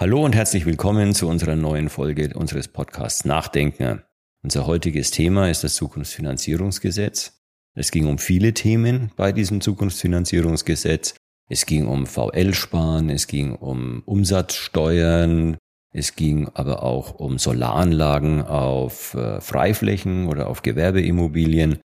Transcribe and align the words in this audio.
Hallo 0.00 0.24
und 0.24 0.36
herzlich 0.36 0.64
willkommen 0.64 1.12
zu 1.12 1.26
unserer 1.26 1.56
neuen 1.56 1.88
Folge 1.88 2.30
unseres 2.36 2.68
Podcasts 2.68 3.24
Nachdenken. 3.24 4.04
Unser 4.44 4.68
heutiges 4.68 5.10
Thema 5.10 5.50
ist 5.50 5.64
das 5.64 5.74
Zukunftsfinanzierungsgesetz. 5.74 7.42
Es 7.74 7.90
ging 7.90 8.06
um 8.06 8.18
viele 8.18 8.54
Themen 8.54 9.10
bei 9.16 9.32
diesem 9.32 9.60
Zukunftsfinanzierungsgesetz. 9.60 11.16
Es 11.50 11.66
ging 11.66 11.88
um 11.88 12.06
VL-Sparen, 12.06 13.10
es 13.10 13.26
ging 13.26 13.56
um 13.56 14.04
Umsatzsteuern, 14.06 15.56
es 15.92 16.14
ging 16.14 16.48
aber 16.54 16.84
auch 16.84 17.18
um 17.18 17.36
Solaranlagen 17.36 18.42
auf 18.42 19.14
äh, 19.14 19.40
Freiflächen 19.40 20.28
oder 20.28 20.46
auf 20.46 20.62
Gewerbeimmobilien. 20.62 21.80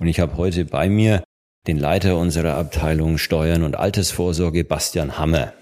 Und 0.00 0.08
ich 0.08 0.18
habe 0.18 0.36
heute 0.36 0.64
bei 0.64 0.88
mir 0.88 1.22
den 1.68 1.78
Leiter 1.78 2.18
unserer 2.18 2.56
Abteilung 2.56 3.18
Steuern 3.18 3.62
und 3.62 3.76
Altersvorsorge, 3.76 4.64
Bastian 4.64 5.16
Hammer. 5.16 5.52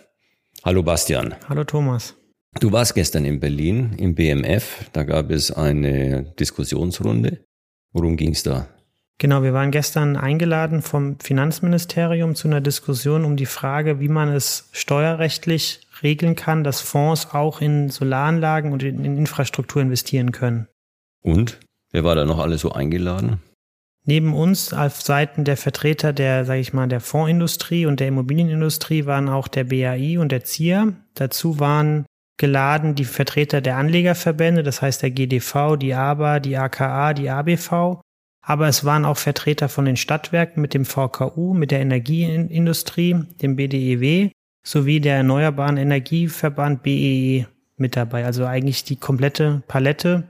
Hallo 0.62 0.82
Bastian. 0.82 1.34
Hallo 1.48 1.64
Thomas. 1.64 2.14
Du 2.60 2.70
warst 2.70 2.94
gestern 2.94 3.24
in 3.24 3.40
Berlin 3.40 3.94
im 3.96 4.14
BMF. 4.14 4.90
Da 4.92 5.04
gab 5.04 5.30
es 5.30 5.50
eine 5.50 6.24
Diskussionsrunde. 6.38 7.44
Worum 7.92 8.18
ging 8.18 8.32
es 8.32 8.42
da? 8.42 8.68
Genau, 9.16 9.42
wir 9.42 9.54
waren 9.54 9.70
gestern 9.70 10.16
eingeladen 10.16 10.82
vom 10.82 11.18
Finanzministerium 11.18 12.34
zu 12.34 12.48
einer 12.48 12.60
Diskussion 12.60 13.24
um 13.24 13.36
die 13.36 13.46
Frage, 13.46 14.00
wie 14.00 14.08
man 14.08 14.28
es 14.28 14.68
steuerrechtlich 14.72 15.80
regeln 16.02 16.36
kann, 16.36 16.62
dass 16.62 16.82
Fonds 16.82 17.28
auch 17.32 17.62
in 17.62 17.88
Solaranlagen 17.88 18.72
und 18.72 18.82
in 18.82 19.04
Infrastruktur 19.04 19.80
investieren 19.80 20.30
können. 20.30 20.68
Und? 21.22 21.58
Wer 21.90 22.04
war 22.04 22.14
da 22.14 22.26
noch 22.26 22.38
alle 22.38 22.58
so 22.58 22.72
eingeladen? 22.72 23.40
Neben 24.10 24.34
uns 24.34 24.72
auf 24.72 25.00
Seiten 25.00 25.44
der 25.44 25.56
Vertreter 25.56 26.12
der, 26.12 26.44
sage 26.44 26.58
ich 26.58 26.72
mal, 26.72 26.88
der 26.88 26.98
Fondsindustrie 26.98 27.86
und 27.86 28.00
der 28.00 28.08
Immobilienindustrie 28.08 29.06
waren 29.06 29.28
auch 29.28 29.46
der 29.46 29.62
BAI 29.62 30.18
und 30.18 30.32
der 30.32 30.42
ZIA. 30.42 30.94
Dazu 31.14 31.60
waren 31.60 32.06
geladen 32.36 32.96
die 32.96 33.04
Vertreter 33.04 33.60
der 33.60 33.76
Anlegerverbände, 33.76 34.64
das 34.64 34.82
heißt 34.82 35.02
der 35.02 35.12
GDV, 35.12 35.76
die 35.76 35.94
ABA, 35.94 36.40
die 36.40 36.56
AKA, 36.56 37.14
die 37.14 37.30
ABV. 37.30 38.00
Aber 38.42 38.66
es 38.66 38.84
waren 38.84 39.04
auch 39.04 39.16
Vertreter 39.16 39.68
von 39.68 39.84
den 39.84 39.96
Stadtwerken 39.96 40.60
mit 40.60 40.74
dem 40.74 40.86
VKU, 40.86 41.54
mit 41.54 41.70
der 41.70 41.78
Energieindustrie, 41.78 43.14
dem 43.40 43.54
BDEW 43.54 44.30
sowie 44.66 44.98
der 44.98 45.18
Erneuerbaren 45.18 45.76
Energieverband 45.76 46.82
BEE 46.82 47.42
e 47.42 47.46
mit 47.76 47.94
dabei. 47.94 48.24
Also 48.24 48.44
eigentlich 48.44 48.82
die 48.82 48.96
komplette 48.96 49.62
Palette 49.68 50.24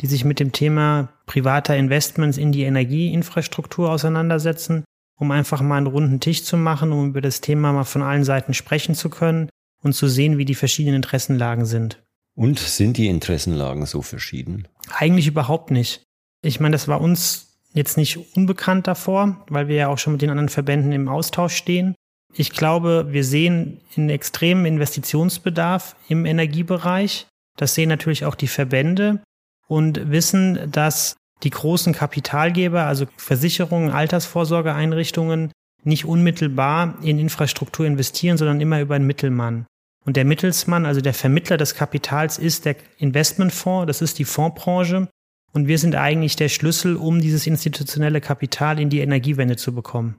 die 0.00 0.06
sich 0.06 0.24
mit 0.24 0.40
dem 0.40 0.52
Thema 0.52 1.08
privater 1.28 1.76
Investments 1.76 2.36
in 2.36 2.50
die 2.50 2.62
Energieinfrastruktur 2.64 3.90
auseinandersetzen, 3.90 4.84
um 5.16 5.30
einfach 5.30 5.60
mal 5.60 5.76
einen 5.76 5.86
runden 5.86 6.18
Tisch 6.18 6.42
zu 6.42 6.56
machen, 6.56 6.90
um 6.90 7.10
über 7.10 7.20
das 7.20 7.40
Thema 7.40 7.72
mal 7.72 7.84
von 7.84 8.02
allen 8.02 8.24
Seiten 8.24 8.54
sprechen 8.54 8.96
zu 8.96 9.10
können 9.10 9.48
und 9.82 9.92
zu 9.92 10.08
sehen, 10.08 10.38
wie 10.38 10.44
die 10.44 10.56
verschiedenen 10.56 10.96
Interessenlagen 10.96 11.66
sind. 11.66 12.02
Und 12.34 12.58
sind 12.58 12.96
die 12.96 13.08
Interessenlagen 13.08 13.86
so 13.86 14.02
verschieden? 14.02 14.66
Eigentlich 14.90 15.26
überhaupt 15.26 15.70
nicht. 15.70 16.02
Ich 16.42 16.60
meine, 16.60 16.72
das 16.72 16.88
war 16.88 17.00
uns 17.00 17.58
jetzt 17.72 17.96
nicht 17.96 18.36
unbekannt 18.36 18.86
davor, 18.86 19.44
weil 19.48 19.68
wir 19.68 19.76
ja 19.76 19.88
auch 19.88 19.98
schon 19.98 20.14
mit 20.14 20.22
den 20.22 20.30
anderen 20.30 20.48
Verbänden 20.48 20.92
im 20.92 21.08
Austausch 21.08 21.54
stehen. 21.54 21.94
Ich 22.34 22.52
glaube, 22.52 23.08
wir 23.10 23.24
sehen 23.24 23.80
einen 23.96 24.10
extremen 24.10 24.66
Investitionsbedarf 24.66 25.96
im 26.08 26.26
Energiebereich. 26.26 27.26
Das 27.56 27.74
sehen 27.74 27.88
natürlich 27.88 28.24
auch 28.24 28.36
die 28.36 28.48
Verbände 28.48 29.20
und 29.66 30.10
wissen, 30.10 30.70
dass 30.70 31.16
die 31.42 31.50
großen 31.50 31.92
Kapitalgeber, 31.92 32.84
also 32.84 33.06
Versicherungen, 33.16 33.90
Altersvorsorgeeinrichtungen, 33.90 35.52
nicht 35.84 36.04
unmittelbar 36.04 36.98
in 37.02 37.18
Infrastruktur 37.18 37.86
investieren, 37.86 38.36
sondern 38.36 38.60
immer 38.60 38.80
über 38.80 38.94
einen 38.94 39.06
Mittelmann. 39.06 39.66
Und 40.04 40.16
der 40.16 40.24
Mittelsmann, 40.24 40.86
also 40.86 41.00
der 41.00 41.14
Vermittler 41.14 41.56
des 41.56 41.74
Kapitals, 41.74 42.38
ist 42.38 42.64
der 42.64 42.76
Investmentfonds, 42.98 43.86
das 43.86 44.02
ist 44.02 44.18
die 44.18 44.24
Fondsbranche. 44.24 45.08
Und 45.52 45.66
wir 45.66 45.78
sind 45.78 45.94
eigentlich 45.94 46.36
der 46.36 46.48
Schlüssel, 46.48 46.96
um 46.96 47.20
dieses 47.20 47.46
institutionelle 47.46 48.20
Kapital 48.20 48.80
in 48.80 48.90
die 48.90 49.00
Energiewende 49.00 49.56
zu 49.56 49.74
bekommen. 49.74 50.16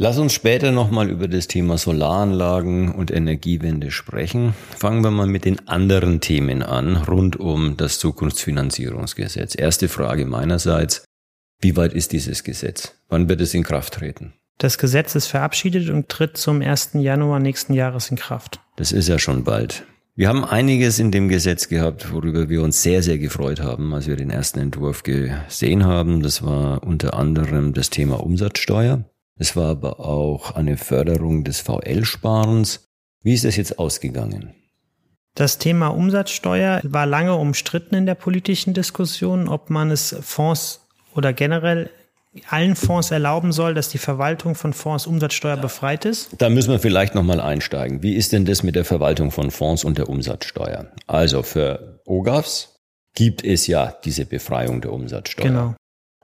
Lass 0.00 0.16
uns 0.18 0.32
später 0.32 0.70
nochmal 0.70 1.10
über 1.10 1.26
das 1.26 1.48
Thema 1.48 1.76
Solaranlagen 1.76 2.92
und 2.92 3.10
Energiewende 3.10 3.90
sprechen. 3.90 4.54
Fangen 4.76 5.02
wir 5.02 5.10
mal 5.10 5.26
mit 5.26 5.44
den 5.44 5.66
anderen 5.66 6.20
Themen 6.20 6.62
an, 6.62 6.98
rund 6.98 7.34
um 7.40 7.76
das 7.76 7.98
Zukunftsfinanzierungsgesetz. 7.98 9.58
Erste 9.58 9.88
Frage 9.88 10.24
meinerseits. 10.24 11.04
Wie 11.60 11.76
weit 11.76 11.94
ist 11.94 12.12
dieses 12.12 12.44
Gesetz? 12.44 12.94
Wann 13.08 13.28
wird 13.28 13.40
es 13.40 13.54
in 13.54 13.64
Kraft 13.64 13.94
treten? 13.94 14.34
Das 14.58 14.78
Gesetz 14.78 15.16
ist 15.16 15.26
verabschiedet 15.26 15.90
und 15.90 16.08
tritt 16.08 16.36
zum 16.36 16.62
1. 16.62 16.90
Januar 16.94 17.40
nächsten 17.40 17.74
Jahres 17.74 18.08
in 18.12 18.16
Kraft. 18.16 18.60
Das 18.76 18.92
ist 18.92 19.08
ja 19.08 19.18
schon 19.18 19.42
bald. 19.42 19.84
Wir 20.14 20.28
haben 20.28 20.44
einiges 20.44 21.00
in 21.00 21.10
dem 21.10 21.28
Gesetz 21.28 21.66
gehabt, 21.66 22.12
worüber 22.12 22.48
wir 22.48 22.62
uns 22.62 22.84
sehr, 22.84 23.02
sehr 23.02 23.18
gefreut 23.18 23.60
haben, 23.60 23.92
als 23.92 24.06
wir 24.06 24.14
den 24.14 24.30
ersten 24.30 24.60
Entwurf 24.60 25.02
gesehen 25.02 25.84
haben. 25.84 26.22
Das 26.22 26.44
war 26.44 26.84
unter 26.84 27.14
anderem 27.14 27.72
das 27.72 27.90
Thema 27.90 28.22
Umsatzsteuer. 28.22 29.04
Es 29.38 29.54
war 29.56 29.70
aber 29.70 30.00
auch 30.00 30.52
eine 30.52 30.76
Förderung 30.76 31.44
des 31.44 31.60
VL-Sparens. 31.60 32.88
Wie 33.22 33.34
ist 33.34 33.44
das 33.44 33.56
jetzt 33.56 33.78
ausgegangen? 33.78 34.54
Das 35.34 35.58
Thema 35.58 35.88
Umsatzsteuer 35.88 36.80
war 36.82 37.06
lange 37.06 37.36
umstritten 37.36 37.94
in 37.94 38.06
der 38.06 38.16
politischen 38.16 38.74
Diskussion, 38.74 39.48
ob 39.48 39.70
man 39.70 39.92
es 39.92 40.16
Fonds 40.20 40.80
oder 41.14 41.32
generell 41.32 41.90
allen 42.48 42.76
Fonds 42.76 43.10
erlauben 43.10 43.52
soll, 43.52 43.74
dass 43.74 43.88
die 43.88 43.98
Verwaltung 43.98 44.54
von 44.54 44.72
Fonds 44.72 45.06
Umsatzsteuer 45.06 45.56
befreit 45.56 46.04
ist? 46.04 46.30
Da 46.38 46.48
müssen 46.50 46.70
wir 46.70 46.78
vielleicht 46.78 47.14
nochmal 47.14 47.40
einsteigen. 47.40 48.02
Wie 48.02 48.14
ist 48.14 48.32
denn 48.32 48.44
das 48.44 48.62
mit 48.62 48.76
der 48.76 48.84
Verwaltung 48.84 49.30
von 49.30 49.50
Fonds 49.50 49.84
und 49.84 49.98
der 49.98 50.08
Umsatzsteuer? 50.08 50.86
Also 51.06 51.42
für 51.42 52.00
OGAFs 52.04 52.80
gibt 53.14 53.44
es 53.44 53.66
ja 53.66 53.94
diese 54.04 54.24
Befreiung 54.24 54.80
der 54.80 54.92
Umsatzsteuer. 54.92 55.46
Genau. 55.46 55.74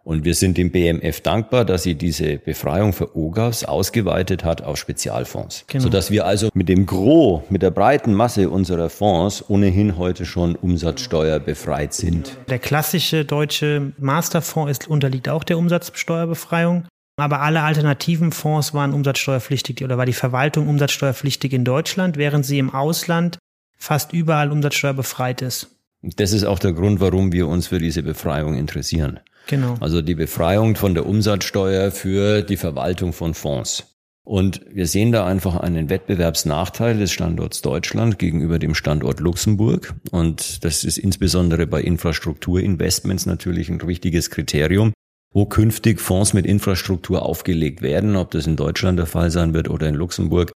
Und 0.04 0.26
wir 0.26 0.34
sind 0.34 0.58
dem 0.58 0.70
BMF 0.70 1.22
dankbar, 1.22 1.64
dass 1.64 1.82
sie 1.82 1.94
diese 1.94 2.36
Befreiung 2.36 2.92
für 2.92 3.16
OGAs 3.16 3.64
ausgeweitet 3.64 4.44
hat 4.44 4.60
auf 4.60 4.76
Spezialfonds. 4.76 5.64
Genau. 5.66 5.82
Sodass 5.82 6.10
wir 6.10 6.26
also 6.26 6.50
mit 6.52 6.68
dem 6.68 6.84
Gros, 6.84 7.42
mit 7.48 7.62
der 7.62 7.70
breiten 7.70 8.12
Masse 8.12 8.50
unserer 8.50 8.90
Fonds 8.90 9.48
ohnehin 9.48 9.96
heute 9.96 10.26
schon 10.26 10.56
Umsatzsteuer 10.56 11.40
befreit 11.40 11.94
sind. 11.94 12.36
Der 12.48 12.58
klassische 12.58 13.24
deutsche 13.24 13.92
Masterfonds 13.98 14.70
ist, 14.70 14.88
unterliegt 14.88 15.30
auch 15.30 15.42
der 15.42 15.56
Umsatzsteuerbefreiung. 15.56 16.84
Aber 17.16 17.40
alle 17.40 17.62
alternativen 17.62 18.32
Fonds 18.32 18.74
waren 18.74 18.92
umsatzsteuerpflichtig 18.92 19.82
oder 19.84 19.96
war 19.96 20.04
die 20.04 20.12
Verwaltung 20.12 20.68
umsatzsteuerpflichtig 20.68 21.52
in 21.52 21.64
Deutschland, 21.64 22.16
während 22.18 22.44
sie 22.44 22.58
im 22.58 22.74
Ausland 22.74 23.38
fast 23.78 24.12
überall 24.12 24.50
umsatzsteuerbefreit 24.50 25.40
ist. 25.40 25.70
Das 26.02 26.32
ist 26.32 26.44
auch 26.44 26.58
der 26.58 26.72
Grund, 26.72 27.00
warum 27.00 27.32
wir 27.32 27.48
uns 27.48 27.68
für 27.68 27.78
diese 27.78 28.02
Befreiung 28.02 28.56
interessieren. 28.56 29.20
Genau. 29.46 29.76
Also 29.80 30.02
die 30.02 30.14
Befreiung 30.14 30.76
von 30.76 30.94
der 30.94 31.06
Umsatzsteuer 31.06 31.90
für 31.90 32.42
die 32.42 32.56
Verwaltung 32.56 33.12
von 33.12 33.34
Fonds. 33.34 33.94
Und 34.24 34.62
wir 34.70 34.86
sehen 34.86 35.12
da 35.12 35.26
einfach 35.26 35.56
einen 35.56 35.90
Wettbewerbsnachteil 35.90 36.96
des 36.96 37.12
Standorts 37.12 37.60
Deutschland 37.60 38.18
gegenüber 38.18 38.58
dem 38.58 38.74
Standort 38.74 39.20
Luxemburg. 39.20 39.94
Und 40.10 40.64
das 40.64 40.82
ist 40.82 40.96
insbesondere 40.96 41.66
bei 41.66 41.82
Infrastrukturinvestments 41.82 43.26
natürlich 43.26 43.68
ein 43.68 43.86
wichtiges 43.86 44.30
Kriterium, 44.30 44.94
wo 45.30 45.44
künftig 45.44 46.00
Fonds 46.00 46.32
mit 46.32 46.46
Infrastruktur 46.46 47.22
aufgelegt 47.22 47.82
werden, 47.82 48.16
ob 48.16 48.30
das 48.30 48.46
in 48.46 48.56
Deutschland 48.56 48.98
der 48.98 49.06
Fall 49.06 49.30
sein 49.30 49.52
wird 49.52 49.68
oder 49.68 49.88
in 49.88 49.94
Luxemburg. 49.94 50.52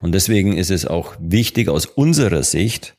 Und 0.00 0.12
deswegen 0.12 0.56
ist 0.56 0.70
es 0.70 0.86
auch 0.86 1.16
wichtig 1.18 1.68
aus 1.68 1.86
unserer 1.86 2.44
Sicht, 2.44 2.94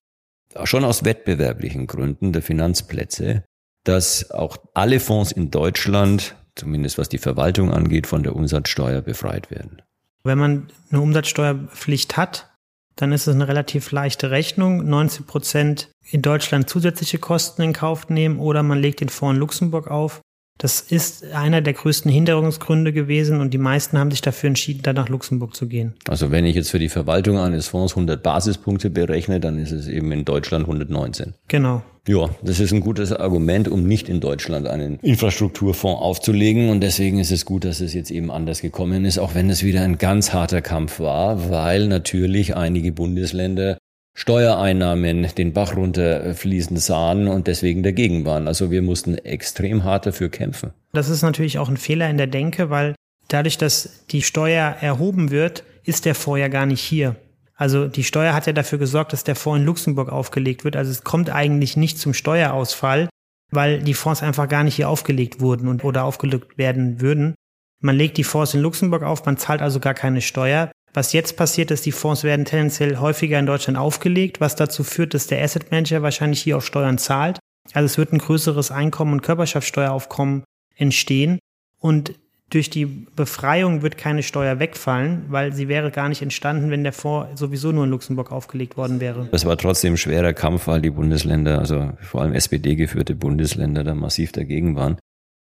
schon 0.66 0.84
aus 0.84 1.06
wettbewerblichen 1.06 1.88
Gründen 1.88 2.34
der 2.34 2.42
Finanzplätze, 2.42 3.46
dass 3.84 4.32
auch 4.32 4.58
alle 4.74 5.00
Fonds 5.00 5.32
in 5.32 5.52
Deutschland, 5.52 6.36
zumindest 6.56 6.98
was 6.98 7.10
die 7.10 7.18
Verwaltung 7.18 7.72
angeht, 7.72 8.08
von 8.08 8.24
der 8.24 8.36
Umsatzsteuer 8.36 9.02
befreit 9.02 9.52
werden. 9.52 9.82
Wenn 10.24 10.38
man 10.38 10.68
eine 10.92 11.02
Umsatzsteuerpflicht 11.02 12.18
hat, 12.18 12.52
dann 12.96 13.12
ist 13.12 13.28
es 13.28 13.34
eine 13.34 13.48
relativ 13.48 13.92
leichte 13.92 14.30
Rechnung. 14.32 14.88
19 14.88 15.26
Prozent 15.26 15.90
in 16.04 16.22
Deutschland 16.22 16.70
zusätzliche 16.70 17.18
Kosten 17.18 17.62
in 17.62 17.74
Kauf 17.74 18.10
nehmen 18.10 18.40
oder 18.40 18.64
man 18.64 18.80
legt 18.80 19.02
den 19.02 19.10
Fonds 19.10 19.36
in 19.36 19.40
Luxemburg 19.40 19.90
auf. 19.90 20.22
Das 20.62 20.80
ist 20.80 21.34
einer 21.34 21.62
der 21.62 21.74
größten 21.74 22.12
Hinderungsgründe 22.12 22.94
gewesen 22.94 23.42
und 23.42 23.52
die 23.52 23.58
meisten 23.58 23.98
haben 23.98 24.12
sich 24.12 24.22
dafür 24.22 24.50
entschieden, 24.50 24.82
dann 24.84 24.96
nach 24.96 25.10
Luxemburg 25.10 25.56
zu 25.56 25.66
gehen. 25.66 25.96
Also 26.08 26.30
wenn 26.30 26.46
ich 26.46 26.56
jetzt 26.56 26.70
für 26.70 26.78
die 26.78 26.88
Verwaltung 26.88 27.40
eines 27.40 27.68
Fonds 27.68 27.94
100 27.94 28.22
Basispunkte 28.22 28.92
berechne, 28.92 29.40
dann 29.40 29.58
ist 29.58 29.72
es 29.72 29.88
eben 29.88 30.12
in 30.12 30.24
Deutschland 30.24 30.66
119. 30.66 31.34
Genau. 31.48 31.82
Ja, 32.08 32.30
das 32.44 32.60
ist 32.60 32.72
ein 32.74 32.82
gutes 32.82 33.12
Argument, 33.12 33.70
um 33.70 33.88
nicht 33.88 34.08
in 34.08 34.20
Deutschland 34.20 34.68
einen 34.68 35.00
Infrastrukturfonds 35.00 36.00
aufzulegen. 36.00 36.70
Und 36.70 36.82
deswegen 36.82 37.18
ist 37.18 37.32
es 37.32 37.46
gut, 37.46 37.66
dass 37.66 37.82
es 37.82 37.96
jetzt 37.96 38.12
eben 38.12 38.30
anders 38.30 38.62
gekommen 38.62 39.04
ist, 39.04 39.18
auch 39.18 39.34
wenn 39.34 39.50
es 39.50 39.64
wieder 39.64 39.82
ein 39.82 39.98
ganz 39.98 40.32
harter 40.32 40.62
Kampf 40.62 41.00
war, 41.00 41.50
weil 41.50 41.88
natürlich 41.88 42.56
einige 42.56 42.92
Bundesländer 42.92 43.80
Steuereinnahmen 44.22 45.28
den 45.36 45.52
Bach 45.52 45.76
runterfließen 45.76 46.78
sahen 46.78 47.28
und 47.28 47.48
deswegen 47.48 47.82
dagegen 47.82 48.24
waren. 48.24 48.48
Also 48.48 48.70
wir 48.70 48.84
mussten 48.84 49.18
extrem 49.18 49.84
hart 49.84 50.06
dafür 50.06 50.30
kämpfen. 50.30 50.74
Das 50.94 51.10
ist 51.10 51.24
natürlich 51.24 51.58
auch 51.58 51.70
ein 51.70 51.78
Fehler 51.78 52.08
in 52.08 52.18
der 52.18 52.28
Denke, 52.28 52.70
weil 52.70 52.94
dadurch, 53.30 53.58
dass 53.58 54.06
die 54.12 54.22
Steuer 54.22 54.76
erhoben 54.80 55.32
wird, 55.32 55.64
ist 55.84 56.06
der 56.06 56.14
vorher 56.14 56.52
gar 56.52 56.68
nicht 56.68 56.82
hier. 56.82 57.16
Also 57.56 57.88
die 57.88 58.04
Steuer 58.04 58.36
hat 58.36 58.46
ja 58.46 58.54
dafür 58.54 58.78
gesorgt, 58.78 59.12
dass 59.12 59.24
der 59.24 59.36
Fonds 59.36 59.62
in 59.62 59.66
Luxemburg 59.66 60.10
aufgelegt 60.10 60.64
wird. 60.66 60.76
Also 60.76 60.92
es 60.92 61.04
kommt 61.04 61.32
eigentlich 61.32 61.76
nicht 61.76 61.98
zum 61.98 62.14
Steuerausfall, 62.14 63.10
weil 63.50 63.82
die 63.82 63.96
Fonds 63.96 64.22
einfach 64.22 64.48
gar 64.48 64.64
nicht 64.64 64.76
hier 64.76 64.88
aufgelegt 64.88 65.40
wurden 65.42 65.68
und 65.68 65.84
oder 65.84 66.04
aufgelegt 66.04 66.60
werden 66.60 67.02
würden. 67.02 67.34
Man 67.80 67.98
legt 67.98 68.18
die 68.18 68.24
Fonds 68.24 68.54
in 68.54 68.62
Luxemburg 68.62 69.02
auf, 69.02 69.26
man 69.26 69.38
zahlt 69.38 69.64
also 69.64 69.80
gar 69.80 69.96
keine 69.96 70.22
Steuer. 70.22 70.70
Was 70.94 71.14
jetzt 71.14 71.38
passiert 71.38 71.72
ist, 71.72 71.86
die 71.86 71.92
Fonds 71.92 72.24
werden 72.24 72.46
tendenziell 72.46 72.98
häufiger 72.98 73.40
in 73.40 73.46
Deutschland 73.46 73.78
aufgelegt, 73.78 74.42
was 74.42 74.56
dazu 74.56 74.84
führt, 74.84 75.14
dass 75.14 75.28
der 75.28 75.42
Asset 75.42 75.72
Manager 75.72 76.02
wahrscheinlich 76.02 76.42
hier 76.42 76.58
auch 76.58 76.62
Steuern 76.62 76.98
zahlt. 76.98 77.40
Also 77.74 77.86
es 77.86 77.98
wird 77.98 78.12
ein 78.12 78.20
größeres 78.20 78.72
Einkommen- 78.72 79.14
und 79.14 79.22
Körperschaftssteueraufkommen 79.22 80.44
entstehen. 80.76 81.40
Und 81.80 82.14
durch 82.50 82.70
die 82.70 82.86
Befreiung 82.86 83.82
wird 83.82 83.98
keine 83.98 84.24
Steuer 84.24 84.60
wegfallen, 84.60 85.26
weil 85.30 85.54
sie 85.54 85.70
wäre 85.70 85.90
gar 85.90 86.10
nicht 86.10 86.22
entstanden, 86.22 86.70
wenn 86.70 86.84
der 86.84 86.92
Fonds 86.92 87.40
sowieso 87.40 87.72
nur 87.72 87.86
in 87.86 87.90
Luxemburg 87.90 88.32
aufgelegt 88.32 88.76
worden 88.76 89.00
wäre. 89.00 89.30
Das 89.32 89.46
war 89.46 89.58
trotzdem 89.58 89.94
ein 89.94 89.98
schwerer 89.98 90.34
Kampf, 90.34 90.68
weil 90.68 90.82
die 90.82 90.90
Bundesländer, 90.90 91.60
also 91.60 91.94
vor 92.02 92.22
allem 92.22 92.34
SPD 92.34 92.76
geführte 92.76 93.16
Bundesländer, 93.16 93.86
da 93.86 93.96
massiv 93.96 94.34
dagegen 94.34 94.76
waren. 94.76 94.98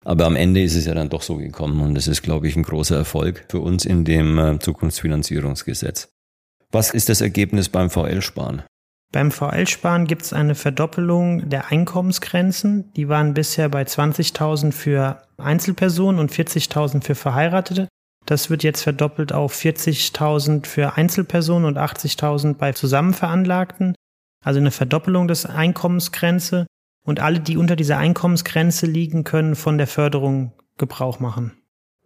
Aber 0.04 0.26
am 0.26 0.36
Ende 0.36 0.62
ist 0.62 0.76
es 0.76 0.86
ja 0.86 0.94
dann 0.94 1.10
doch 1.10 1.22
so 1.22 1.36
gekommen 1.36 1.80
und 1.80 1.94
das 1.94 2.08
ist, 2.08 2.22
glaube 2.22 2.48
ich, 2.48 2.56
ein 2.56 2.62
großer 2.62 2.96
Erfolg 2.96 3.44
für 3.48 3.60
uns 3.60 3.84
in 3.84 4.04
dem 4.04 4.38
äh, 4.38 4.58
Zukunftsfinanzierungsgesetz. 4.58 6.08
Was 6.70 6.90
ist 6.90 7.08
das 7.08 7.20
Ergebnis 7.20 7.68
beim 7.68 7.90
VL-Sparen? 7.90 8.62
Beim 9.12 9.32
VL-Sparen 9.32 10.06
gibt 10.06 10.22
es 10.22 10.32
eine 10.32 10.54
Verdoppelung 10.54 11.48
der 11.48 11.72
Einkommensgrenzen. 11.72 12.92
Die 12.94 13.08
waren 13.08 13.34
bisher 13.34 13.68
bei 13.68 13.82
20.000 13.82 14.72
für 14.72 15.22
Einzelpersonen 15.36 16.20
und 16.20 16.30
40.000 16.30 17.02
für 17.02 17.16
Verheiratete. 17.16 17.88
Das 18.24 18.50
wird 18.50 18.62
jetzt 18.62 18.82
verdoppelt 18.82 19.32
auf 19.32 19.52
40.000 19.52 20.64
für 20.66 20.96
Einzelpersonen 20.96 21.66
und 21.66 21.76
80.000 21.76 22.54
bei 22.54 22.72
Zusammenveranlagten. 22.72 23.96
Also 24.44 24.60
eine 24.60 24.70
Verdoppelung 24.70 25.26
des 25.26 25.44
Einkommensgrenze. 25.44 26.66
Und 27.02 27.20
alle, 27.20 27.40
die 27.40 27.56
unter 27.56 27.76
dieser 27.76 27.98
Einkommensgrenze 27.98 28.86
liegen, 28.86 29.24
können 29.24 29.56
von 29.56 29.78
der 29.78 29.86
Förderung 29.86 30.52
Gebrauch 30.76 31.20
machen. 31.20 31.52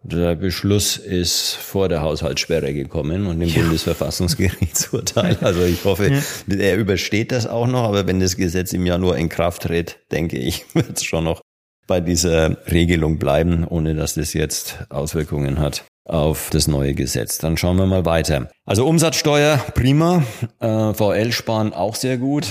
Der 0.03 0.35
Beschluss 0.35 0.97
ist 0.97 1.55
vor 1.55 1.89
der 1.89 2.01
Haushaltssperre 2.01 2.75
gekommen 2.75 3.25
und 3.25 3.41
im 3.41 3.49
ja. 3.49 3.61
Bundesverfassungsgerichtsurteil. 3.61 5.37
Also 5.41 5.63
ich 5.63 5.83
hoffe, 5.83 6.11
ja. 6.11 6.55
er 6.55 6.77
übersteht 6.77 7.31
das 7.31 7.47
auch 7.47 7.65
noch, 7.65 7.85
aber 7.85 8.05
wenn 8.05 8.19
das 8.19 8.37
Gesetz 8.37 8.71
im 8.73 8.85
Januar 8.85 9.17
in 9.17 9.29
Kraft 9.29 9.63
tritt, 9.63 9.99
denke 10.11 10.37
ich, 10.37 10.63
wird 10.75 10.97
es 10.97 11.03
schon 11.03 11.23
noch 11.23 11.41
bei 11.87 12.01
dieser 12.01 12.57
Regelung 12.71 13.17
bleiben, 13.17 13.65
ohne 13.67 13.95
dass 13.95 14.13
das 14.13 14.33
jetzt 14.33 14.85
Auswirkungen 14.89 15.59
hat 15.59 15.85
auf 16.07 16.51
das 16.51 16.67
neue 16.67 16.93
Gesetz. 16.93 17.39
Dann 17.39 17.57
schauen 17.57 17.77
wir 17.77 17.87
mal 17.87 18.05
weiter. 18.05 18.49
Also 18.63 18.85
Umsatzsteuer, 18.85 19.57
prima. 19.73 20.23
Äh, 20.59 20.93
VL 20.93 21.31
sparen 21.31 21.73
auch 21.73 21.95
sehr 21.95 22.17
gut. 22.17 22.47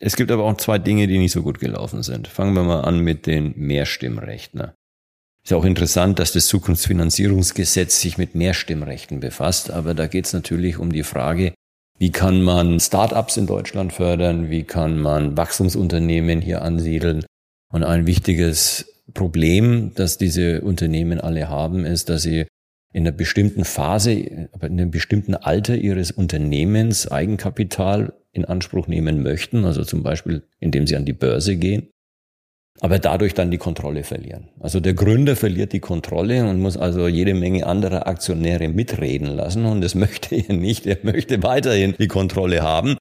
Es 0.00 0.16
gibt 0.16 0.30
aber 0.30 0.44
auch 0.44 0.56
zwei 0.56 0.78
Dinge, 0.78 1.06
die 1.06 1.18
nicht 1.18 1.32
so 1.32 1.42
gut 1.42 1.60
gelaufen 1.60 2.02
sind. 2.02 2.28
Fangen 2.28 2.54
wir 2.54 2.64
mal 2.64 2.82
an 2.82 3.00
mit 3.00 3.26
den 3.26 3.54
Mehrstimmrechten. 3.56 4.72
Ist 5.44 5.52
auch 5.52 5.64
interessant, 5.64 6.18
dass 6.18 6.32
das 6.32 6.46
Zukunftsfinanzierungsgesetz 6.46 8.00
sich 8.00 8.16
mit 8.16 8.34
Mehrstimmrechten 8.34 9.20
befasst, 9.20 9.70
aber 9.70 9.94
da 9.94 10.06
geht 10.06 10.24
es 10.24 10.32
natürlich 10.32 10.78
um 10.78 10.90
die 10.90 11.02
Frage, 11.02 11.52
wie 11.98 12.10
kann 12.10 12.42
man 12.42 12.80
Start-ups 12.80 13.36
in 13.36 13.46
Deutschland 13.46 13.92
fördern, 13.92 14.50
wie 14.50 14.64
kann 14.64 14.98
man 14.98 15.36
Wachstumsunternehmen 15.36 16.40
hier 16.40 16.62
ansiedeln. 16.62 17.24
Und 17.70 17.84
ein 17.84 18.06
wichtiges 18.06 19.02
Problem, 19.12 19.92
das 19.94 20.18
diese 20.18 20.62
Unternehmen 20.62 21.20
alle 21.20 21.48
haben, 21.48 21.84
ist, 21.84 22.08
dass 22.08 22.22
sie 22.22 22.46
in 22.92 23.06
einer 23.06 23.12
bestimmten 23.12 23.64
Phase, 23.64 24.12
in 24.12 24.48
einem 24.62 24.90
bestimmten 24.90 25.34
Alter 25.34 25.76
ihres 25.76 26.10
Unternehmens 26.10 27.10
Eigenkapital 27.10 28.14
in 28.34 28.44
Anspruch 28.44 28.86
nehmen 28.86 29.22
möchten, 29.22 29.64
also 29.64 29.84
zum 29.84 30.02
Beispiel 30.02 30.42
indem 30.60 30.86
sie 30.86 30.96
an 30.96 31.06
die 31.06 31.12
Börse 31.12 31.56
gehen 31.56 31.88
aber 32.80 32.98
dadurch 32.98 33.34
dann 33.34 33.50
die 33.50 33.58
Kontrolle 33.58 34.02
verlieren. 34.02 34.48
Also 34.58 34.80
der 34.80 34.94
Gründer 34.94 35.36
verliert 35.36 35.72
die 35.72 35.80
Kontrolle 35.80 36.44
und 36.48 36.60
muss 36.60 36.76
also 36.76 37.06
jede 37.06 37.34
Menge 37.34 37.66
anderer 37.66 38.06
Aktionäre 38.06 38.68
mitreden 38.68 39.28
lassen 39.28 39.64
und 39.64 39.80
das 39.80 39.94
möchte 39.94 40.34
er 40.34 40.54
nicht. 40.54 40.86
Er 40.86 40.98
möchte 41.02 41.42
weiterhin 41.42 41.94
die 41.98 42.08
Kontrolle 42.08 42.62
haben. 42.62 42.96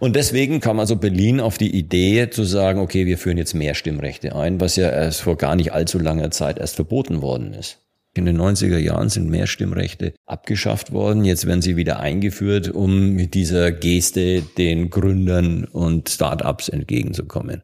Und 0.00 0.16
deswegen 0.16 0.58
kam 0.58 0.80
also 0.80 0.96
Berlin 0.96 1.38
auf 1.38 1.58
die 1.58 1.76
Idee 1.76 2.28
zu 2.28 2.42
sagen, 2.42 2.80
okay, 2.80 3.06
wir 3.06 3.18
führen 3.18 3.38
jetzt 3.38 3.54
mehr 3.54 3.74
Stimmrechte 3.74 4.34
ein, 4.34 4.60
was 4.60 4.74
ja 4.74 4.90
erst 4.90 5.20
vor 5.20 5.36
gar 5.36 5.54
nicht 5.54 5.72
allzu 5.72 6.00
langer 6.00 6.32
Zeit 6.32 6.58
erst 6.58 6.74
verboten 6.74 7.22
worden 7.22 7.54
ist. 7.54 7.78
In 8.14 8.26
den 8.26 8.38
90er 8.38 8.76
Jahren 8.76 9.08
sind 9.08 9.30
mehr 9.30 9.46
Stimmrechte 9.46 10.12
abgeschafft 10.26 10.92
worden. 10.92 11.24
Jetzt 11.24 11.46
werden 11.46 11.62
sie 11.62 11.76
wieder 11.76 12.00
eingeführt, 12.00 12.68
um 12.68 13.10
mit 13.10 13.32
dieser 13.32 13.72
Geste 13.72 14.42
den 14.42 14.90
Gründern 14.90 15.64
und 15.64 16.10
Start-ups 16.10 16.68
entgegenzukommen. 16.68 17.62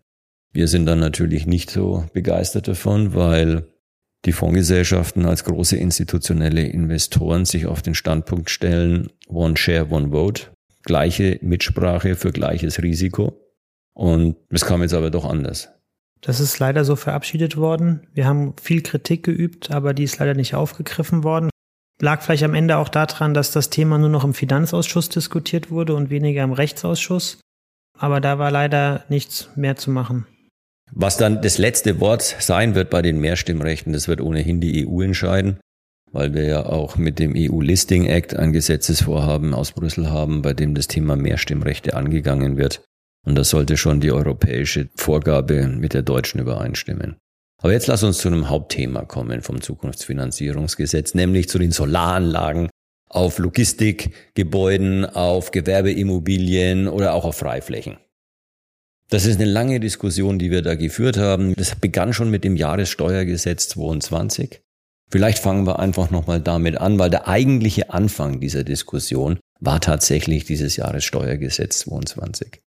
Wir 0.53 0.67
sind 0.67 0.87
dann 0.87 1.01
natürlich 1.01 1.47
nicht 1.47 1.71
so 1.71 2.05
begeistert 2.15 2.67
davon, 2.67 3.15
weil 3.15 3.69
die 4.25 4.33
Fondsgesellschaften 4.33 5.27
als 5.27 5.45
große 5.45 5.77
institutionelle 5.77 6.63
Investoren 6.63 7.45
sich 7.45 7.67
auf 7.67 7.83
den 7.83 7.95
Standpunkt 7.95 8.49
stellen, 8.49 9.11
One 9.29 9.57
Share, 9.57 9.91
One 9.91 10.11
Vote, 10.11 10.45
gleiche 10.83 11.39
Mitsprache 11.43 12.17
für 12.17 12.33
gleiches 12.33 12.83
Risiko. 12.83 13.39
Und 13.93 14.37
es 14.51 14.65
kam 14.65 14.83
jetzt 14.83 14.95
aber 14.95 15.11
doch 15.11 15.25
anders. 15.25 15.69
Das 16.21 16.41
ist 16.41 16.59
leider 16.59 16.85
so 16.85 16.97
verabschiedet 16.97 17.57
worden. 17.57 18.07
Wir 18.13 18.27
haben 18.27 18.55
viel 18.61 18.83
Kritik 18.83 19.23
geübt, 19.23 19.71
aber 19.71 19.95
die 19.95 20.05
ist 20.05 20.19
leider 20.19 20.35
nicht 20.35 20.55
aufgegriffen 20.55 21.23
worden. 21.25 21.51
Lag 22.01 22.23
vielleicht 22.23 22.45
am 22.45 22.55
Ende 22.55 22.77
auch 22.77 22.89
daran, 22.89 23.35
dass 23.35 23.51
das 23.51 23.71
Thema 23.71 23.99
nur 23.99 24.09
noch 24.09 24.25
im 24.25 24.35
Finanzausschuss 24.35 25.09
diskutiert 25.09 25.71
wurde 25.71 25.95
und 25.95 26.11
weniger 26.11 26.45
im 26.45 26.53
Rechtsausschuss. 26.53 27.41
Aber 27.99 28.21
da 28.21 28.39
war 28.39 28.51
leider 28.51 29.05
nichts 29.09 29.51
mehr 29.57 29.77
zu 29.77 29.91
machen. 29.91 30.27
Was 30.93 31.17
dann 31.17 31.43
das 31.43 31.59
letzte 31.59 32.01
Wort 32.01 32.23
sein 32.23 32.75
wird 32.75 32.91
bei 32.91 33.03
den 33.03 33.21
Mehrstimmrechten, 33.21 33.93
das 33.93 34.09
wird 34.09 34.21
ohnehin 34.21 34.61
die 34.61 34.87
EU 34.87 35.03
entscheiden, 35.03 35.59
weil 36.13 36.33
wir 36.35 36.45
ja 36.45 36.67
auch 36.67 36.97
mit 36.97 37.19
dem 37.19 37.35
EU 37.37 37.61
Listing 37.61 38.07
Act 38.07 38.35
ein 38.35 38.53
Gesetzesvorhaben 38.53 39.53
aus 39.53 39.73
Brüssel 39.73 40.11
haben, 40.11 40.43
bei 40.43 40.55
dem 40.55 40.75
das 40.75 40.87
Thema 40.87 41.17
Mehrstimmrechte 41.17 41.95
angegangen 41.95 42.57
wird. 42.57 42.83
Und 43.29 43.35
das 43.35 43.51
sollte 43.51 43.77
schon 43.77 44.01
die 44.01 44.11
europäische 44.11 44.89
Vorgabe 44.97 45.69
mit 45.69 45.93
der 45.93 46.01
deutschen 46.01 46.41
übereinstimmen. 46.41 47.19
Aber 47.63 47.75
jetzt 47.75 47.87
lass 47.87 48.03
uns 48.03 48.17
zu 48.17 48.29
einem 48.29 48.49
Hauptthema 48.49 49.05
kommen 49.05 49.43
vom 49.43 49.61
Zukunftsfinanzierungsgesetz, 49.61 51.13
nämlich 51.13 51.51
zu 51.51 51.59
den 51.59 51.71
Solaranlagen 51.71 52.71
auf 53.11 53.39
Logistikgebäuden, 53.39 55.05
auf 55.05 55.51
Gewerbeimmobilien 55.51 56.89
oder 56.89 57.13
auch 57.13 57.27
auf 57.27 57.37
Freiflächen. 57.37 57.99
Das 59.11 59.27
ist 59.27 59.39
eine 59.39 59.51
lange 59.51 59.79
Diskussion, 59.79 60.39
die 60.39 60.51
wir 60.51 60.63
da 60.63 60.75
geführt 60.75 61.19
haben. 61.19 61.55
Das 61.55 61.77
begann 61.77 62.15
schon 62.15 62.31
mit 62.31 62.45
dem 62.45 62.57
Jahressteuergesetz 62.57 63.69
22. 63.69 64.63
Vielleicht 65.11 65.39
fangen 65.39 65.67
wir 65.67 65.81
einfach 65.81 66.11
nochmal 66.11 66.41
damit 66.41 66.79
an, 66.79 66.99
weil 66.99 67.11
der 67.11 67.29
eigentliche 67.29 67.91
Anfang 67.91 68.41
dieser 68.41 68.65
Diskussion 68.65 69.39
war 69.61 69.83
tatsächlich 69.83 70.47
dieses 70.47 70.77
Jahressteuergesetz 70.77 71.81
22. 71.81 72.63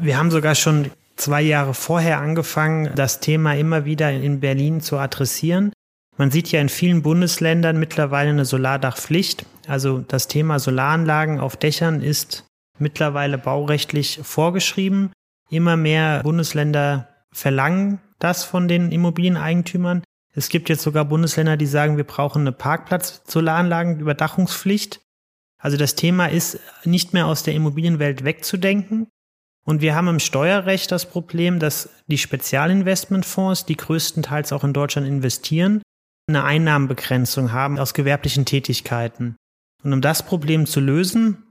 Wir 0.00 0.18
haben 0.18 0.30
sogar 0.30 0.54
schon 0.54 0.90
zwei 1.16 1.42
Jahre 1.42 1.74
vorher 1.74 2.20
angefangen, 2.20 2.90
das 2.94 3.20
Thema 3.20 3.54
immer 3.54 3.84
wieder 3.84 4.10
in 4.10 4.40
Berlin 4.40 4.80
zu 4.80 4.98
adressieren. 4.98 5.72
Man 6.16 6.30
sieht 6.30 6.52
ja 6.52 6.60
in 6.60 6.68
vielen 6.68 7.02
Bundesländern 7.02 7.78
mittlerweile 7.78 8.30
eine 8.30 8.44
Solardachpflicht. 8.44 9.46
Also 9.66 9.98
das 9.98 10.28
Thema 10.28 10.58
Solaranlagen 10.58 11.40
auf 11.40 11.56
Dächern 11.56 12.02
ist 12.02 12.46
mittlerweile 12.78 13.38
baurechtlich 13.38 14.20
vorgeschrieben. 14.22 15.12
Immer 15.50 15.76
mehr 15.76 16.22
Bundesländer 16.22 17.08
verlangen 17.32 18.00
das 18.18 18.44
von 18.44 18.68
den 18.68 18.92
Immobilieneigentümern. 18.92 20.02
Es 20.34 20.48
gibt 20.48 20.68
jetzt 20.68 20.82
sogar 20.82 21.04
Bundesländer, 21.04 21.56
die 21.56 21.66
sagen, 21.66 21.96
wir 21.96 22.04
brauchen 22.04 22.42
eine 22.42 22.52
Parkplatz-Solaranlagenüberdachungspflicht. 22.52 25.00
Also 25.60 25.76
das 25.76 25.94
Thema 25.94 26.26
ist 26.26 26.58
nicht 26.84 27.12
mehr 27.12 27.26
aus 27.26 27.42
der 27.42 27.54
Immobilienwelt 27.54 28.24
wegzudenken. 28.24 29.08
Und 29.64 29.80
wir 29.80 29.94
haben 29.94 30.08
im 30.08 30.20
Steuerrecht 30.20 30.92
das 30.92 31.06
Problem, 31.06 31.58
dass 31.58 31.88
die 32.06 32.18
Spezialinvestmentfonds, 32.18 33.64
die 33.64 33.76
größtenteils 33.76 34.52
auch 34.52 34.62
in 34.62 34.74
Deutschland 34.74 35.08
investieren, 35.08 35.82
eine 36.28 36.44
Einnahmenbegrenzung 36.44 37.52
haben 37.52 37.78
aus 37.78 37.94
gewerblichen 37.94 38.44
Tätigkeiten. 38.44 39.36
Und 39.82 39.92
um 39.92 40.00
das 40.00 40.24
Problem 40.24 40.66
zu 40.66 40.80
lösen, 40.80 41.50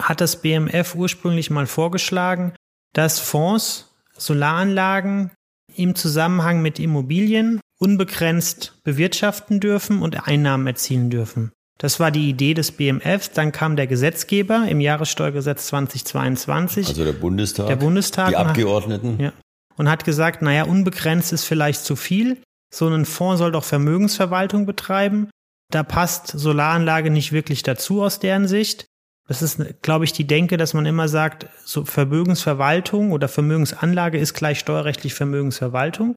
hat 0.00 0.20
das 0.20 0.42
BMF 0.42 0.94
ursprünglich 0.94 1.50
mal 1.50 1.66
vorgeschlagen, 1.66 2.54
dass 2.94 3.18
Fonds 3.20 3.94
Solaranlagen 4.16 5.30
im 5.74 5.94
Zusammenhang 5.94 6.62
mit 6.62 6.78
Immobilien 6.78 7.60
unbegrenzt 7.78 8.80
bewirtschaften 8.84 9.60
dürfen 9.60 10.02
und 10.02 10.26
Einnahmen 10.28 10.66
erzielen 10.66 11.10
dürfen. 11.10 11.52
Das 11.80 11.98
war 11.98 12.10
die 12.10 12.28
Idee 12.28 12.52
des 12.52 12.72
BMF. 12.72 13.30
Dann 13.30 13.52
kam 13.52 13.74
der 13.74 13.86
Gesetzgeber 13.86 14.66
im 14.68 14.80
Jahressteuergesetz 14.80 15.68
2022. 15.68 16.88
Also 16.88 17.04
der 17.04 17.12
Bundestag. 17.12 17.68
Der 17.68 17.76
Bundestag. 17.76 18.28
Die 18.28 18.36
Abgeordneten. 18.36 19.18
Ja. 19.18 19.32
Und 19.76 19.88
hat 19.88 20.04
gesagt, 20.04 20.42
naja, 20.42 20.64
unbegrenzt 20.64 21.32
ist 21.32 21.44
vielleicht 21.44 21.82
zu 21.82 21.96
viel. 21.96 22.42
So 22.72 22.86
ein 22.86 23.06
Fonds 23.06 23.38
soll 23.38 23.52
doch 23.52 23.64
Vermögensverwaltung 23.64 24.66
betreiben. 24.66 25.30
Da 25.72 25.82
passt 25.82 26.26
Solaranlage 26.26 27.10
nicht 27.10 27.32
wirklich 27.32 27.62
dazu 27.62 28.02
aus 28.02 28.18
deren 28.18 28.46
Sicht. 28.46 28.84
Das 29.26 29.40
ist, 29.40 29.80
glaube 29.80 30.04
ich, 30.04 30.12
die 30.12 30.26
Denke, 30.26 30.58
dass 30.58 30.74
man 30.74 30.84
immer 30.84 31.08
sagt, 31.08 31.46
so 31.64 31.86
Vermögensverwaltung 31.86 33.12
oder 33.12 33.28
Vermögensanlage 33.28 34.18
ist 34.18 34.34
gleich 34.34 34.58
steuerrechtlich 34.58 35.14
Vermögensverwaltung 35.14 36.14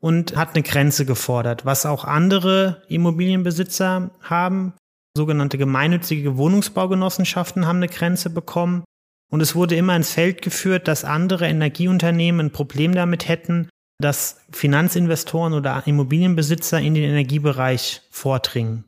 und 0.00 0.36
hat 0.36 0.54
eine 0.54 0.62
Grenze 0.62 1.06
gefordert, 1.06 1.64
was 1.64 1.86
auch 1.86 2.04
andere 2.04 2.82
Immobilienbesitzer 2.88 4.10
haben. 4.20 4.74
Sogenannte 5.20 5.58
gemeinnützige 5.58 6.38
Wohnungsbaugenossenschaften 6.38 7.66
haben 7.66 7.76
eine 7.76 7.88
Grenze 7.88 8.30
bekommen. 8.30 8.84
Und 9.30 9.42
es 9.42 9.54
wurde 9.54 9.76
immer 9.76 9.94
ins 9.94 10.12
Feld 10.12 10.40
geführt, 10.40 10.88
dass 10.88 11.04
andere 11.04 11.46
Energieunternehmen 11.46 12.46
ein 12.46 12.52
Problem 12.52 12.94
damit 12.94 13.28
hätten, 13.28 13.68
dass 14.00 14.40
Finanzinvestoren 14.50 15.52
oder 15.52 15.82
Immobilienbesitzer 15.84 16.80
in 16.80 16.94
den 16.94 17.04
Energiebereich 17.04 18.00
vordringen. 18.10 18.84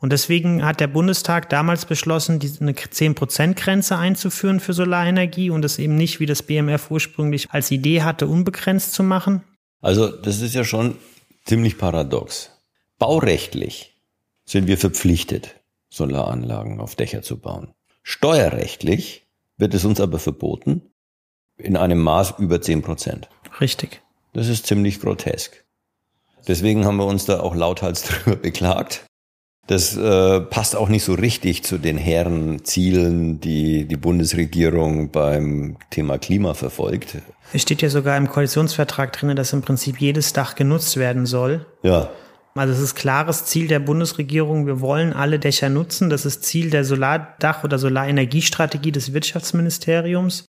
Und 0.00 0.12
deswegen 0.12 0.64
hat 0.64 0.80
der 0.80 0.88
Bundestag 0.88 1.48
damals 1.50 1.86
beschlossen, 1.86 2.40
eine 2.60 2.72
10%-Grenze 2.72 3.96
einzuführen 3.96 4.58
für 4.58 4.72
Solarenergie 4.72 5.50
und 5.50 5.64
es 5.64 5.78
eben 5.78 5.94
nicht, 5.94 6.18
wie 6.18 6.26
das 6.26 6.42
BMF 6.42 6.90
ursprünglich 6.90 7.52
als 7.52 7.70
Idee 7.70 8.02
hatte, 8.02 8.26
unbegrenzt 8.26 8.92
zu 8.92 9.04
machen. 9.04 9.44
Also 9.80 10.08
das 10.08 10.40
ist 10.40 10.54
ja 10.54 10.64
schon 10.64 10.96
ziemlich 11.44 11.78
paradox. 11.78 12.50
Baurechtlich 12.98 13.93
sind 14.44 14.66
wir 14.66 14.78
verpflichtet, 14.78 15.56
Solaranlagen 15.90 16.80
auf 16.80 16.96
Dächer 16.96 17.22
zu 17.22 17.38
bauen. 17.38 17.72
Steuerrechtlich 18.02 19.26
wird 19.56 19.74
es 19.74 19.84
uns 19.84 20.00
aber 20.00 20.18
verboten 20.18 20.82
in 21.56 21.76
einem 21.76 21.98
Maß 21.98 22.34
über 22.38 22.60
10 22.60 22.82
Prozent. 22.82 23.28
Richtig. 23.60 24.02
Das 24.32 24.48
ist 24.48 24.66
ziemlich 24.66 25.00
grotesk. 25.00 25.64
Deswegen 26.46 26.84
haben 26.84 26.96
wir 26.96 27.06
uns 27.06 27.24
da 27.24 27.40
auch 27.40 27.54
lauthals 27.54 28.02
drüber 28.24 28.36
beklagt. 28.36 29.06
Das 29.66 29.96
äh, 29.96 30.40
passt 30.40 30.76
auch 30.76 30.90
nicht 30.90 31.04
so 31.04 31.14
richtig 31.14 31.64
zu 31.64 31.78
den 31.78 31.96
hehren 31.96 32.64
Zielen, 32.64 33.40
die 33.40 33.86
die 33.86 33.96
Bundesregierung 33.96 35.10
beim 35.10 35.78
Thema 35.88 36.18
Klima 36.18 36.52
verfolgt. 36.52 37.16
Es 37.54 37.62
steht 37.62 37.80
ja 37.80 37.88
sogar 37.88 38.18
im 38.18 38.28
Koalitionsvertrag 38.28 39.12
drin, 39.14 39.34
dass 39.36 39.54
im 39.54 39.62
Prinzip 39.62 40.00
jedes 40.02 40.34
Dach 40.34 40.54
genutzt 40.54 40.98
werden 40.98 41.24
soll. 41.24 41.64
Ja. 41.82 42.10
Also 42.56 42.72
es 42.72 42.80
ist 42.80 42.94
klares 42.94 43.46
Ziel 43.46 43.66
der 43.66 43.80
Bundesregierung, 43.80 44.66
wir 44.66 44.80
wollen 44.80 45.12
alle 45.12 45.38
Dächer 45.40 45.68
nutzen. 45.68 46.08
Das 46.08 46.24
ist 46.24 46.44
Ziel 46.44 46.70
der 46.70 46.84
Solardach- 46.84 47.64
oder 47.64 47.78
Solarenergiestrategie 47.78 48.92
des 48.92 49.12
Wirtschaftsministeriums. 49.12 50.46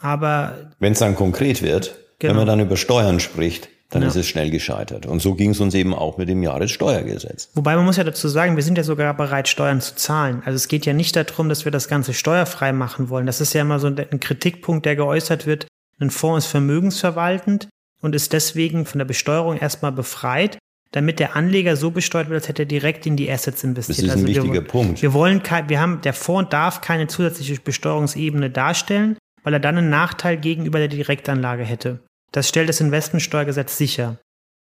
Aber 0.00 0.72
wenn 0.80 0.92
es 0.92 0.98
dann 0.98 1.14
konkret 1.14 1.62
wird, 1.62 1.96
genau. 2.18 2.32
wenn 2.32 2.38
man 2.38 2.46
dann 2.46 2.60
über 2.60 2.76
Steuern 2.76 3.20
spricht, 3.20 3.68
dann 3.90 4.02
ja. 4.02 4.08
ist 4.08 4.16
es 4.16 4.26
schnell 4.26 4.50
gescheitert. 4.50 5.06
Und 5.06 5.22
so 5.22 5.34
ging 5.34 5.50
es 5.50 5.60
uns 5.60 5.74
eben 5.74 5.94
auch 5.94 6.18
mit 6.18 6.28
dem 6.28 6.42
Jahressteuergesetz. 6.42 7.50
Wobei 7.54 7.76
man 7.76 7.84
muss 7.84 7.96
ja 7.96 8.04
dazu 8.04 8.26
sagen, 8.26 8.56
wir 8.56 8.64
sind 8.64 8.76
ja 8.76 8.84
sogar 8.84 9.14
bereit, 9.14 9.46
Steuern 9.46 9.80
zu 9.80 9.94
zahlen. 9.94 10.42
Also 10.44 10.56
es 10.56 10.66
geht 10.66 10.86
ja 10.86 10.92
nicht 10.92 11.14
darum, 11.14 11.48
dass 11.48 11.64
wir 11.64 11.72
das 11.72 11.86
Ganze 11.86 12.12
steuerfrei 12.12 12.72
machen 12.72 13.08
wollen. 13.08 13.26
Das 13.26 13.40
ist 13.40 13.52
ja 13.52 13.62
immer 13.62 13.78
so 13.78 13.86
ein 13.86 14.20
Kritikpunkt, 14.20 14.84
der 14.86 14.96
geäußert 14.96 15.46
wird. 15.46 15.68
Ein 16.00 16.10
Fonds 16.10 16.46
ist 16.46 16.50
vermögensverwaltend 16.50 17.68
und 18.02 18.14
ist 18.16 18.32
deswegen 18.32 18.86
von 18.86 18.98
der 18.98 19.04
Besteuerung 19.04 19.56
erstmal 19.56 19.92
befreit, 19.92 20.58
damit 20.92 21.18
der 21.18 21.36
Anleger 21.36 21.76
so 21.76 21.90
besteuert 21.90 22.28
wird, 22.28 22.42
als 22.42 22.48
hätte 22.48 22.62
er 22.62 22.66
direkt 22.66 23.06
in 23.06 23.16
die 23.16 23.30
Assets 23.30 23.64
investiert. 23.64 23.98
Das 23.98 24.04
ist 24.04 24.10
ein 24.10 24.18
also 24.18 24.26
wichtiger 24.26 24.52
wir, 24.52 24.60
Punkt. 24.62 25.02
Wir 25.02 25.12
wollen, 25.12 25.42
wir 25.68 25.80
haben, 25.80 26.00
der 26.00 26.12
Fonds 26.12 26.50
darf 26.50 26.80
keine 26.80 27.06
zusätzliche 27.06 27.60
Besteuerungsebene 27.60 28.50
darstellen, 28.50 29.16
weil 29.42 29.54
er 29.54 29.60
dann 29.60 29.78
einen 29.78 29.90
Nachteil 29.90 30.36
gegenüber 30.36 30.78
der 30.78 30.88
Direktanlage 30.88 31.64
hätte. 31.64 32.00
Das 32.32 32.48
stellt 32.48 32.68
das 32.68 32.80
Investmentsteuergesetz 32.80 33.78
sicher. 33.78 34.18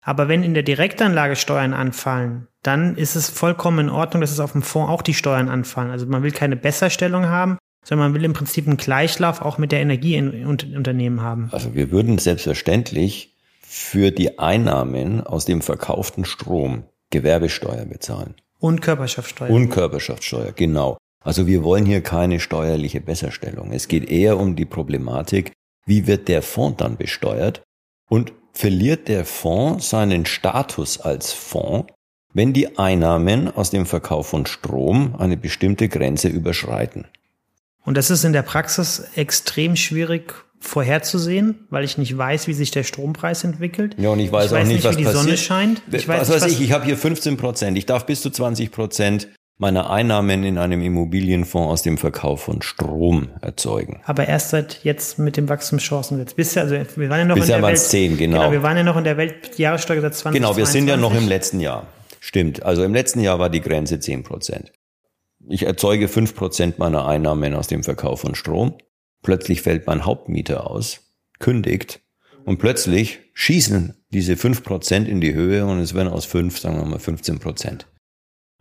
Aber 0.05 0.27
wenn 0.27 0.43
in 0.43 0.53
der 0.53 0.63
Direktanlage 0.63 1.35
Steuern 1.35 1.73
anfallen, 1.73 2.47
dann 2.61 2.97
ist 2.97 3.15
es 3.15 3.29
vollkommen 3.29 3.87
in 3.87 3.89
Ordnung, 3.89 4.21
dass 4.21 4.31
es 4.31 4.39
auf 4.39 4.51
dem 4.51 4.61
Fonds 4.61 4.91
auch 4.91 5.01
die 5.01 5.13
Steuern 5.13 5.49
anfallen. 5.49 5.91
Also 5.91 6.05
man 6.05 6.23
will 6.23 6.31
keine 6.31 6.57
Besserstellung 6.57 7.25
haben, 7.25 7.57
sondern 7.85 8.11
man 8.11 8.19
will 8.19 8.25
im 8.25 8.33
Prinzip 8.33 8.67
einen 8.67 8.77
Gleichlauf 8.77 9.41
auch 9.41 9.57
mit 9.57 9.71
der 9.71 9.81
Energieunternehmen 9.81 11.21
haben. 11.21 11.49
Also 11.51 11.73
wir 11.73 11.91
würden 11.91 12.17
selbstverständlich 12.17 13.32
für 13.75 14.11
die 14.11 14.37
Einnahmen 14.37 15.21
aus 15.25 15.45
dem 15.45 15.63
verkauften 15.63 16.25
Strom 16.25 16.83
Gewerbesteuer 17.09 17.85
bezahlen. 17.85 18.35
Und 18.59 18.83
Körperschaftssteuer. 18.83 19.49
Und 19.49 19.69
Körperschaftssteuer, 19.71 20.51
genau. 20.51 20.99
Also 21.23 21.47
wir 21.47 21.63
wollen 21.63 21.87
hier 21.87 22.01
keine 22.01 22.39
steuerliche 22.39 23.01
Besserstellung. 23.01 23.71
Es 23.71 23.87
geht 23.87 24.07
eher 24.11 24.37
um 24.37 24.55
die 24.55 24.65
Problematik, 24.65 25.53
wie 25.87 26.05
wird 26.05 26.27
der 26.27 26.43
Fonds 26.43 26.77
dann 26.77 26.97
besteuert? 26.97 27.63
Und 28.07 28.31
verliert 28.53 29.07
der 29.07 29.25
Fonds 29.25 29.89
seinen 29.89 30.27
Status 30.27 31.01
als 31.01 31.33
Fonds, 31.33 31.91
wenn 32.31 32.53
die 32.53 32.77
Einnahmen 32.77 33.49
aus 33.49 33.71
dem 33.71 33.87
Verkauf 33.87 34.27
von 34.27 34.45
Strom 34.45 35.15
eine 35.17 35.35
bestimmte 35.35 35.89
Grenze 35.89 36.27
überschreiten? 36.27 37.07
Und 37.83 37.97
das 37.97 38.11
ist 38.11 38.23
in 38.23 38.33
der 38.33 38.43
Praxis 38.43 39.03
extrem 39.15 39.75
schwierig 39.75 40.45
vorherzusehen, 40.63 41.67
weil 41.69 41.83
ich 41.83 41.97
nicht 41.97 42.17
weiß, 42.17 42.47
wie 42.47 42.53
sich 42.53 42.71
der 42.71 42.83
Strompreis 42.83 43.43
entwickelt. 43.43 43.95
Ja, 43.99 44.09
und 44.09 44.19
ich 44.19 44.31
weiß, 44.31 44.45
ich 44.45 44.51
weiß 44.51 44.63
auch 44.63 44.67
nicht, 44.67 44.75
nicht 44.75 44.85
was 44.85 44.93
wie 44.95 44.99
die 44.99 45.03
passiert. 45.03 45.23
Sonne 45.23 45.37
scheint. 45.37 45.81
Ich 45.91 46.07
weiß 46.07 46.21
was 46.21 46.29
nicht, 46.29 46.41
weiß 46.41 46.51
ich, 46.51 46.61
ich 46.61 46.71
habe 46.71 46.85
hier 46.85 46.97
15 46.97 47.37
Prozent. 47.37 47.77
Ich 47.77 47.85
darf 47.85 48.05
bis 48.05 48.21
zu 48.21 48.29
20 48.29 48.71
Prozent 48.71 49.27
meine 49.57 49.89
Einnahmen 49.89 50.43
in 50.43 50.57
einem 50.57 50.81
Immobilienfonds 50.81 51.71
aus 51.71 51.81
dem 51.83 51.97
Verkauf 51.97 52.43
von 52.43 52.61
Strom 52.61 53.29
erzeugen. 53.41 54.01
Aber 54.05 54.27
erst 54.27 54.49
seit 54.49 54.83
jetzt 54.83 55.19
mit 55.19 55.37
dem 55.37 55.47
Wachstumschancengesetz. 55.47 56.33
Bisher, 56.33 56.63
also 56.63 56.75
wir 56.75 57.09
waren 57.09 57.19
ja 57.19 57.25
noch 57.25 57.35
Bisher 57.35 57.57
in 57.57 57.61
der 57.61 57.71
Welt. 57.71 57.79
10, 57.79 58.17
genau. 58.17 58.39
genau. 58.39 58.51
Wir 58.51 58.63
waren 58.63 58.77
ja 58.77 58.83
noch 58.83 58.97
in 58.97 59.03
der 59.03 59.17
Weltjahressteuer 59.17 60.01
seit 60.01 60.15
20. 60.15 60.41
Genau, 60.41 60.57
wir 60.57 60.65
sind 60.65 60.87
ja 60.87 60.97
noch 60.97 61.15
im 61.15 61.27
letzten 61.27 61.59
Jahr. 61.59 61.87
Stimmt. 62.19 62.63
Also 62.63 62.83
im 62.83 62.93
letzten 62.93 63.19
Jahr 63.19 63.37
war 63.37 63.49
die 63.49 63.61
Grenze 63.61 63.99
10 63.99 64.23
Prozent. 64.23 64.71
Ich 65.49 65.63
erzeuge 65.63 66.07
5 66.07 66.35
Prozent 66.35 66.79
meiner 66.79 67.05
Einnahmen 67.05 67.53
aus 67.53 67.67
dem 67.67 67.83
Verkauf 67.83 68.21
von 68.21 68.33
Strom. 68.33 68.77
Plötzlich 69.23 69.61
fällt 69.61 69.87
mein 69.87 70.05
Hauptmieter 70.05 70.69
aus, 70.69 71.01
kündigt 71.39 72.01
und 72.45 72.59
plötzlich 72.59 73.21
schießen 73.33 73.95
diese 74.09 74.37
5 74.37 74.63
Prozent 74.63 75.07
in 75.07 75.21
die 75.21 75.33
Höhe 75.33 75.65
und 75.65 75.79
es 75.79 75.93
werden 75.95 76.09
aus 76.09 76.25
5, 76.25 76.59
sagen 76.59 76.77
wir 76.77 76.85
mal 76.85 76.99
15 76.99 77.39
Prozent. 77.39 77.87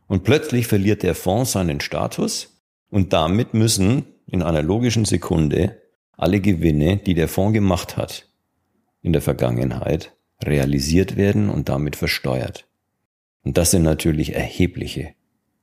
Und 0.06 0.24
plötzlich 0.24 0.66
verliert 0.66 1.02
der 1.02 1.14
Fonds 1.14 1.52
seinen 1.52 1.80
Status 1.80 2.62
und 2.88 3.12
damit 3.12 3.54
müssen 3.54 4.04
in 4.26 4.42
einer 4.42 4.62
logischen 4.62 5.04
Sekunde 5.04 5.82
alle 6.16 6.40
Gewinne, 6.40 6.96
die 6.96 7.14
der 7.14 7.28
Fonds 7.28 7.54
gemacht 7.54 7.96
hat 7.96 8.28
in 9.02 9.12
der 9.12 9.22
Vergangenheit, 9.22 10.12
realisiert 10.42 11.16
werden 11.16 11.48
und 11.48 11.68
damit 11.68 11.96
versteuert. 11.96 12.66
Und 13.42 13.58
das 13.58 13.72
sind 13.72 13.82
natürlich 13.82 14.34
erhebliche 14.34 15.14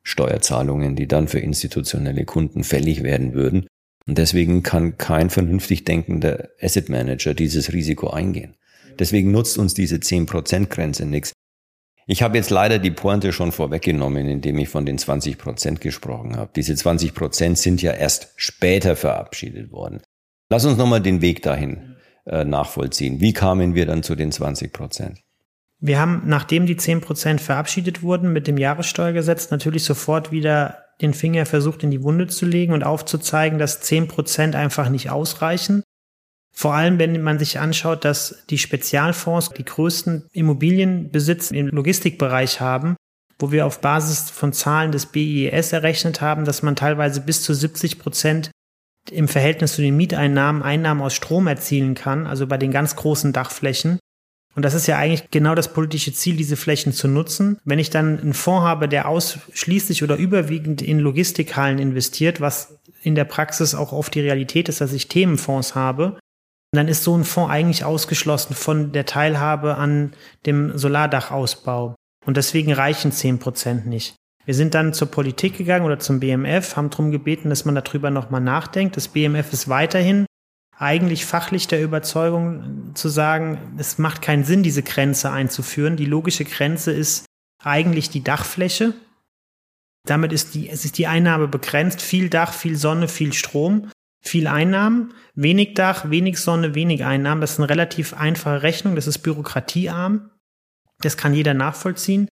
Steuerzahlungen, 0.04 0.96
die 0.96 1.08
dann 1.08 1.28
für 1.28 1.40
institutionelle 1.40 2.26
Kunden 2.26 2.64
fällig 2.64 3.04
werden 3.04 3.34
würden. 3.34 3.68
Und 4.08 4.18
deswegen 4.18 4.64
kann 4.64 4.98
kein 4.98 5.30
vernünftig 5.30 5.86
denkender 5.86 6.50
Asset 6.62 6.90
Manager 6.90 7.34
dieses 7.34 7.74
Risiko 7.74 8.10
eingehen. 8.10 8.56
Deswegen 8.98 9.32
nutzt 9.32 9.58
uns 9.58 9.74
diese 9.74 9.98
10%-Grenze 9.98 11.06
nichts. 11.06 11.34
Ich 12.12 12.24
habe 12.24 12.38
jetzt 12.38 12.50
leider 12.50 12.80
die 12.80 12.90
Pointe 12.90 13.32
schon 13.32 13.52
vorweggenommen, 13.52 14.28
indem 14.28 14.58
ich 14.58 14.68
von 14.68 14.86
den 14.86 14.98
20 14.98 15.38
Prozent 15.38 15.80
gesprochen 15.80 16.38
habe. 16.38 16.50
Diese 16.56 16.76
20 16.76 17.14
Prozent 17.14 17.60
sind 17.60 17.84
ja 17.84 17.94
erst 17.94 18.34
später 18.36 18.96
verabschiedet 18.96 19.72
worden. 19.72 20.02
Lass 20.50 20.66
uns 20.66 20.78
nochmal 20.78 21.02
den 21.02 21.22
Weg 21.22 21.44
dahin 21.44 21.98
äh, 22.26 22.44
nachvollziehen. 22.44 23.22
Wie 23.22 23.34
kamen 23.34 23.76
wir 23.76 23.86
dann 23.86 24.02
zu 24.02 24.16
den 24.16 24.32
20 24.32 24.74
Prozent? 24.74 25.20
Wir 25.80 26.00
haben, 26.00 26.24
nachdem 26.26 26.66
die 26.66 26.78
10 26.78 27.02
Prozent 27.02 27.42
verabschiedet 27.42 28.02
wurden 28.02 28.34
mit 28.34 28.48
dem 28.48 28.58
Jahressteuergesetz, 28.58 29.52
natürlich 29.52 29.84
sofort 29.84 30.32
wieder 30.32 30.84
den 31.02 31.14
Finger 31.14 31.46
versucht 31.46 31.84
in 31.84 31.92
die 31.92 32.04
Wunde 32.04 32.28
zu 32.28 32.46
legen 32.46 32.74
und 32.74 32.84
aufzuzeigen, 32.84 33.60
dass 33.60 33.82
10 33.82 34.08
Prozent 34.08 34.56
einfach 34.56 34.90
nicht 34.90 35.10
ausreichen. 35.10 35.84
Vor 36.54 36.74
allem, 36.74 37.00
wenn 37.00 37.22
man 37.22 37.40
sich 37.40 37.60
anschaut, 37.60 38.04
dass 38.04 38.44
die 38.50 38.58
Spezialfonds 38.58 39.52
die 39.52 39.64
größten 39.64 40.28
Immobilienbesitz 40.34 41.52
im 41.52 41.68
Logistikbereich 41.68 42.60
haben, 42.60 42.96
wo 43.38 43.52
wir 43.52 43.66
auf 43.66 43.80
Basis 43.80 44.30
von 44.30 44.52
Zahlen 44.52 44.92
des 44.92 45.06
BIS 45.06 45.72
errechnet 45.72 46.20
haben, 46.20 46.44
dass 46.44 46.62
man 46.62 46.76
teilweise 46.76 47.22
bis 47.22 47.44
zu 47.44 47.54
70 47.54 48.00
Prozent 48.00 48.52
im 49.10 49.30
Verhältnis 49.30 49.74
zu 49.74 49.82
den 49.82 49.96
Mieteinnahmen 49.96 50.62
Einnahmen 50.62 51.02
aus 51.02 51.14
Strom 51.14 51.48
erzielen 51.48 51.96
kann, 51.96 52.28
also 52.28 52.46
bei 52.46 52.58
den 52.58 52.72
ganz 52.72 52.96
großen 52.96 53.32
Dachflächen. 53.32 54.00
Und 54.56 54.64
das 54.64 54.74
ist 54.74 54.88
ja 54.88 54.98
eigentlich 54.98 55.30
genau 55.32 55.56
das 55.56 55.74
politische 55.74 56.12
Ziel, 56.14 56.36
diese 56.36 56.58
Flächen 56.58 56.92
zu 56.92 57.08
nutzen. 57.08 57.60
Wenn 57.64 57.80
ich 57.80 57.90
dann 57.90 58.20
einen 58.20 58.34
Fonds 58.34 58.66
habe, 58.66 58.90
der 58.90 59.08
ausschließlich 59.08 60.04
oder 60.04 60.18
überwiegend 60.18 60.82
in 60.82 61.00
Logistikhallen 61.00 61.80
investiert, 61.80 62.42
was 62.42 62.80
in 63.02 63.16
der 63.16 63.26
Praxis 63.26 63.76
auch 63.76 63.94
oft 63.94 64.14
die 64.16 64.22
Realität 64.22 64.68
ist, 64.68 64.82
dass 64.82 64.94
ich 64.94 65.08
Themenfonds 65.08 65.76
habe, 65.76 66.20
dann 66.72 66.88
ist 66.88 67.04
so 67.04 67.16
ein 67.16 67.24
Fonds 67.24 67.52
eigentlich 67.52 67.84
ausgeschlossen 67.84 68.54
von 68.54 68.92
der 68.92 69.06
Teilhabe 69.06 69.76
an 69.76 70.14
dem 70.46 70.78
Solardachausbau. 70.78 71.96
Und 72.26 72.38
deswegen 72.38 72.74
reichen 72.74 73.12
10 73.12 73.40
Prozent 73.40 73.88
nicht. 73.88 74.16
Wir 74.46 74.56
sind 74.56 74.74
dann 74.74 74.94
zur 74.94 75.10
Politik 75.10 75.58
gegangen 75.58 75.86
oder 75.86 76.00
zum 76.00 76.20
BMF, 76.20 76.76
haben 76.76 76.90
darum 76.90 77.12
gebeten, 77.12 77.50
dass 77.50 77.66
man 77.66 77.76
darüber 77.76 78.10
nochmal 78.10 78.42
nachdenkt. 78.42 78.98
Das 78.98 79.08
BMF 79.08 79.54
ist 79.54 79.70
weiterhin 79.70 80.26
eigentlich 80.80 81.26
fachlich 81.26 81.68
der 81.68 81.84
Überzeugung 81.84 82.96
zu 82.96 83.10
sagen, 83.10 83.76
es 83.78 83.98
macht 83.98 84.22
keinen 84.22 84.46
Sinn, 84.46 84.64
diese 84.64 84.82
Grenze 84.82 85.30
einzuführen. 85.30 85.98
Die 85.98 86.06
logische 86.06 86.46
Grenze 86.46 86.92
ist 86.92 87.26
eigentlich 87.62 88.10
die 88.10 88.24
Dachfläche. 88.24 88.94
Damit 90.08 90.32
ist 90.32 90.56
die, 90.56 90.70
es 90.70 90.86
ist 90.86 90.98
die 90.98 91.08
Einnahme 91.08 91.50
begrenzt. 91.50 92.02
Viel 92.02 92.30
Dach, 92.30 92.54
viel 92.54 92.78
Sonne, 92.78 93.10
viel 93.10 93.34
Strom, 93.34 93.92
viel 94.24 94.48
Einnahmen. 94.48 95.14
Wenig 95.36 95.74
Dach, 95.74 96.10
wenig 96.10 96.40
Sonne, 96.40 96.76
wenig 96.76 97.04
Einnahmen. 97.04 97.42
Das 97.42 97.52
ist 97.52 97.60
eine 97.60 97.70
relativ 97.70 98.14
einfache 98.14 98.64
Rechnung. 98.64 98.96
Das 98.96 99.06
ist 99.06 99.20
bürokratiearm. 99.20 100.32
Das 101.02 101.18
kann 101.18 101.34
jeder 101.34 101.54
nachvollziehen. 101.54 102.30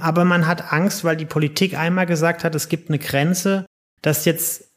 Aber 0.00 0.24
man 0.24 0.46
hat 0.46 0.72
Angst, 0.72 1.04
weil 1.04 1.18
die 1.18 1.26
Politik 1.26 1.76
einmal 1.76 2.06
gesagt 2.06 2.44
hat, 2.44 2.54
es 2.54 2.70
gibt 2.70 2.88
eine 2.88 2.98
Grenze, 2.98 3.66
dass 4.00 4.24
jetzt 4.24 4.69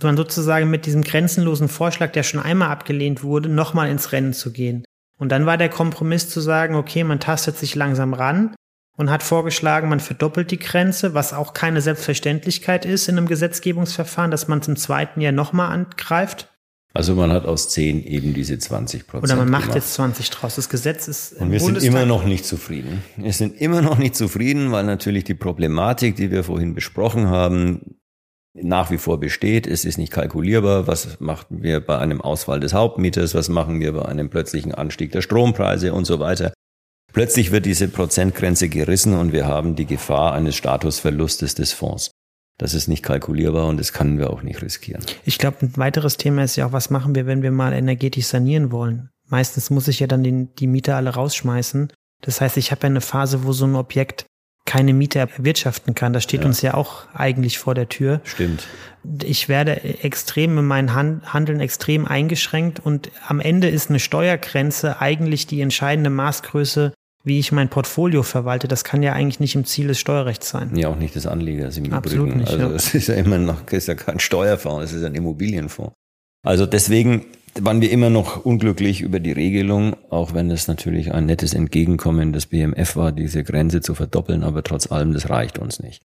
man 0.00 0.16
sozusagen 0.16 0.70
mit 0.70 0.86
diesem 0.86 1.02
grenzenlosen 1.02 1.68
Vorschlag, 1.68 2.12
der 2.12 2.22
schon 2.22 2.40
einmal 2.40 2.68
abgelehnt 2.70 3.22
wurde, 3.22 3.48
nochmal 3.48 3.90
ins 3.90 4.12
Rennen 4.12 4.32
zu 4.32 4.52
gehen. 4.52 4.84
Und 5.18 5.30
dann 5.30 5.46
war 5.46 5.56
der 5.56 5.68
Kompromiss 5.68 6.28
zu 6.28 6.40
sagen, 6.40 6.74
okay, 6.74 7.04
man 7.04 7.20
tastet 7.20 7.56
sich 7.56 7.74
langsam 7.74 8.14
ran 8.14 8.54
und 8.96 9.10
hat 9.10 9.22
vorgeschlagen, 9.22 9.88
man 9.88 10.00
verdoppelt 10.00 10.50
die 10.50 10.58
Grenze, 10.58 11.14
was 11.14 11.32
auch 11.32 11.54
keine 11.54 11.80
Selbstverständlichkeit 11.80 12.84
ist 12.84 13.08
in 13.08 13.16
einem 13.16 13.28
Gesetzgebungsverfahren, 13.28 14.30
dass 14.30 14.48
man 14.48 14.60
es 14.60 14.68
im 14.68 14.76
zweiten 14.76 15.20
Jahr 15.20 15.32
nochmal 15.32 15.70
angreift. 15.70 16.48
Also 16.94 17.14
man 17.14 17.30
hat 17.32 17.46
aus 17.46 17.70
10 17.70 18.04
eben 18.04 18.34
diese 18.34 18.58
20 18.58 19.06
Prozent. 19.06 19.30
Oder 19.32 19.36
man 19.36 19.50
macht 19.50 19.62
gemacht. 19.62 19.76
jetzt 19.76 19.94
20 19.94 20.28
draus. 20.28 20.56
Das 20.56 20.68
Gesetz 20.68 21.08
ist. 21.08 21.32
Und 21.34 21.50
wir 21.50 21.58
Bundestag 21.58 21.80
sind 21.80 21.92
immer 21.92 22.06
noch 22.06 22.24
nicht 22.24 22.44
zufrieden. 22.44 23.02
Wir 23.16 23.32
sind 23.32 23.58
immer 23.58 23.80
noch 23.80 23.96
nicht 23.96 24.14
zufrieden, 24.14 24.72
weil 24.72 24.84
natürlich 24.84 25.24
die 25.24 25.34
Problematik, 25.34 26.16
die 26.16 26.30
wir 26.30 26.44
vorhin 26.44 26.74
besprochen 26.74 27.28
haben, 27.28 27.96
nach 28.54 28.90
wie 28.90 28.98
vor 28.98 29.18
besteht. 29.18 29.66
Es 29.66 29.84
ist 29.84 29.98
nicht 29.98 30.12
kalkulierbar. 30.12 30.86
Was 30.86 31.20
machen 31.20 31.62
wir 31.62 31.80
bei 31.80 31.98
einem 31.98 32.20
Ausfall 32.20 32.60
des 32.60 32.74
Hauptmieters? 32.74 33.34
Was 33.34 33.48
machen 33.48 33.80
wir 33.80 33.92
bei 33.92 34.04
einem 34.04 34.30
plötzlichen 34.30 34.74
Anstieg 34.74 35.12
der 35.12 35.22
Strompreise 35.22 35.92
und 35.92 36.04
so 36.04 36.20
weiter? 36.20 36.52
Plötzlich 37.12 37.50
wird 37.50 37.66
diese 37.66 37.88
Prozentgrenze 37.88 38.68
gerissen 38.68 39.14
und 39.14 39.32
wir 39.32 39.46
haben 39.46 39.76
die 39.76 39.86
Gefahr 39.86 40.32
eines 40.32 40.56
Statusverlustes 40.56 41.54
des 41.54 41.72
Fonds. 41.72 42.10
Das 42.58 42.74
ist 42.74 42.88
nicht 42.88 43.02
kalkulierbar 43.02 43.66
und 43.66 43.78
das 43.78 43.92
können 43.92 44.18
wir 44.18 44.30
auch 44.30 44.42
nicht 44.42 44.62
riskieren. 44.62 45.04
Ich 45.24 45.38
glaube, 45.38 45.58
ein 45.62 45.76
weiteres 45.76 46.16
Thema 46.16 46.44
ist 46.44 46.56
ja 46.56 46.66
auch, 46.66 46.72
was 46.72 46.90
machen 46.90 47.14
wir, 47.14 47.26
wenn 47.26 47.42
wir 47.42 47.50
mal 47.50 47.72
energetisch 47.72 48.26
sanieren 48.26 48.70
wollen? 48.70 49.10
Meistens 49.28 49.70
muss 49.70 49.88
ich 49.88 50.00
ja 50.00 50.06
dann 50.06 50.22
den, 50.22 50.54
die 50.54 50.66
Mieter 50.66 50.96
alle 50.96 51.10
rausschmeißen. 51.10 51.92
Das 52.22 52.40
heißt, 52.40 52.56
ich 52.56 52.70
habe 52.70 52.82
ja 52.82 52.90
eine 52.90 53.00
Phase, 53.00 53.44
wo 53.44 53.52
so 53.52 53.66
ein 53.66 53.74
Objekt 53.74 54.26
keine 54.64 54.92
Miete 54.92 55.18
erwirtschaften 55.18 55.94
kann. 55.94 56.12
Das 56.12 56.22
steht 56.22 56.40
ja. 56.40 56.46
uns 56.46 56.62
ja 56.62 56.74
auch 56.74 57.04
eigentlich 57.14 57.58
vor 57.58 57.74
der 57.74 57.88
Tür. 57.88 58.20
Stimmt. 58.24 58.66
Ich 59.24 59.48
werde 59.48 59.82
extrem 60.02 60.56
in 60.58 60.64
meinem 60.64 60.94
Handeln 60.94 61.60
extrem 61.60 62.06
eingeschränkt 62.06 62.78
und 62.80 63.10
am 63.26 63.40
Ende 63.40 63.68
ist 63.68 63.90
eine 63.90 63.98
Steuergrenze 63.98 65.00
eigentlich 65.00 65.46
die 65.46 65.60
entscheidende 65.60 66.10
Maßgröße, 66.10 66.92
wie 67.24 67.38
ich 67.38 67.50
mein 67.50 67.68
Portfolio 67.68 68.22
verwalte. 68.22 68.68
Das 68.68 68.84
kann 68.84 69.02
ja 69.02 69.12
eigentlich 69.12 69.40
nicht 69.40 69.56
im 69.56 69.64
Ziel 69.64 69.88
des 69.88 69.98
Steuerrechts 69.98 70.48
sein. 70.48 70.76
Ja, 70.76 70.88
auch 70.88 70.96
nicht 70.96 71.16
des 71.16 71.26
Anlegers 71.26 71.76
im 71.76 71.92
Absolut 71.92 72.28
Übrigen. 72.28 72.40
Nicht, 72.40 72.52
also 72.52 72.70
es 72.74 72.94
ist 72.94 73.08
ja 73.08 73.14
immer 73.14 73.38
noch, 73.38 73.62
es 73.66 73.72
ist 73.72 73.86
ja 73.88 73.94
kein 73.94 74.20
Steuerfonds, 74.20 74.84
es 74.84 74.92
ist 74.92 75.04
ein 75.04 75.14
Immobilienfonds. 75.14 75.92
Also 76.44 76.66
deswegen 76.66 77.26
waren 77.60 77.80
wir 77.80 77.90
immer 77.90 78.10
noch 78.10 78.44
unglücklich 78.44 79.00
über 79.02 79.20
die 79.20 79.32
Regelung, 79.32 79.96
auch 80.10 80.34
wenn 80.34 80.50
es 80.50 80.68
natürlich 80.68 81.12
ein 81.12 81.26
nettes 81.26 81.54
Entgegenkommen 81.54 82.32
des 82.32 82.46
BMF 82.46 82.96
war, 82.96 83.12
diese 83.12 83.44
Grenze 83.44 83.80
zu 83.80 83.94
verdoppeln, 83.94 84.42
aber 84.42 84.62
trotz 84.62 84.90
allem, 84.90 85.12
das 85.12 85.28
reicht 85.28 85.58
uns 85.58 85.80
nicht. 85.80 86.02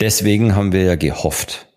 Deswegen 0.00 0.56
haben 0.56 0.72
wir 0.72 0.82
ja 0.82 0.96
gehofft, 0.96 1.68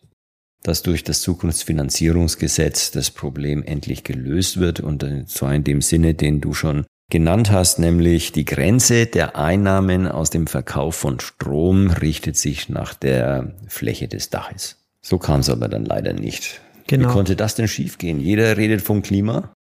dass 0.64 0.82
durch 0.82 1.04
das 1.04 1.22
Zukunftsfinanzierungsgesetz 1.22 2.92
das 2.92 3.12
Problem 3.12 3.64
endlich 3.64 4.04
gelöst 4.04 4.60
wird 4.60 4.80
und 4.80 5.06
zwar 5.30 5.54
in 5.54 5.64
dem 5.64 5.82
Sinne, 5.82 6.14
den 6.14 6.42
du 6.42 6.54
schon 6.54 6.86
genannt 7.12 7.52
hast, 7.52 7.80
nämlich 7.80 8.32
die 8.32 8.46
Grenze 8.46 9.06
der 9.06 9.36
Einnahmen 9.36 10.08
aus 10.08 10.30
dem 10.30 10.48
Verkauf 10.48 10.96
von 10.96 11.20
Strom 11.20 11.92
richtet 11.92 12.38
sich 12.38 12.70
nach 12.70 12.94
der 12.94 13.54
Fläche 13.68 14.08
des 14.08 14.30
Daches. 14.30 14.78
So 15.02 15.20
kam 15.20 15.42
es 15.42 15.50
aber 15.50 15.68
dann 15.68 15.86
leider 15.86 16.14
nicht. 16.14 16.62
Genau. 16.88 17.10
Wie 17.10 17.14
konnte 17.14 17.36
das 17.36 17.56
denn 17.56 17.68
schiefgehen? 17.68 18.20
Jeder 18.20 18.58
redet 18.58 18.82
vom 18.82 19.02
Klima. 19.02 19.54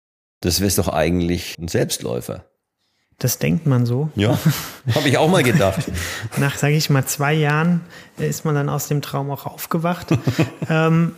Das 0.41 0.61
wäre 0.61 0.73
doch 0.75 0.89
eigentlich 0.89 1.57
ein 1.59 1.69
Selbstläufer. 1.69 2.45
Das 3.19 3.39
denkt 3.39 3.67
man 3.67 3.85
so. 3.85 4.11
Ja, 4.15 4.39
habe 4.95 5.09
ich 5.09 5.19
auch 5.19 5.29
mal 5.29 5.43
gedacht. 5.43 5.91
Nach, 6.39 6.57
sage 6.57 6.75
ich 6.75 6.89
mal, 6.89 7.05
zwei 7.05 7.35
Jahren 7.35 7.83
ist 8.17 8.47
man 8.47 8.55
dann 8.55 8.71
aus 8.71 8.89
dem 8.89 9.03
Traum 9.03 9.31
auch 9.31 9.45
aufgewacht. 9.45 10.09
ähm, 10.71 11.15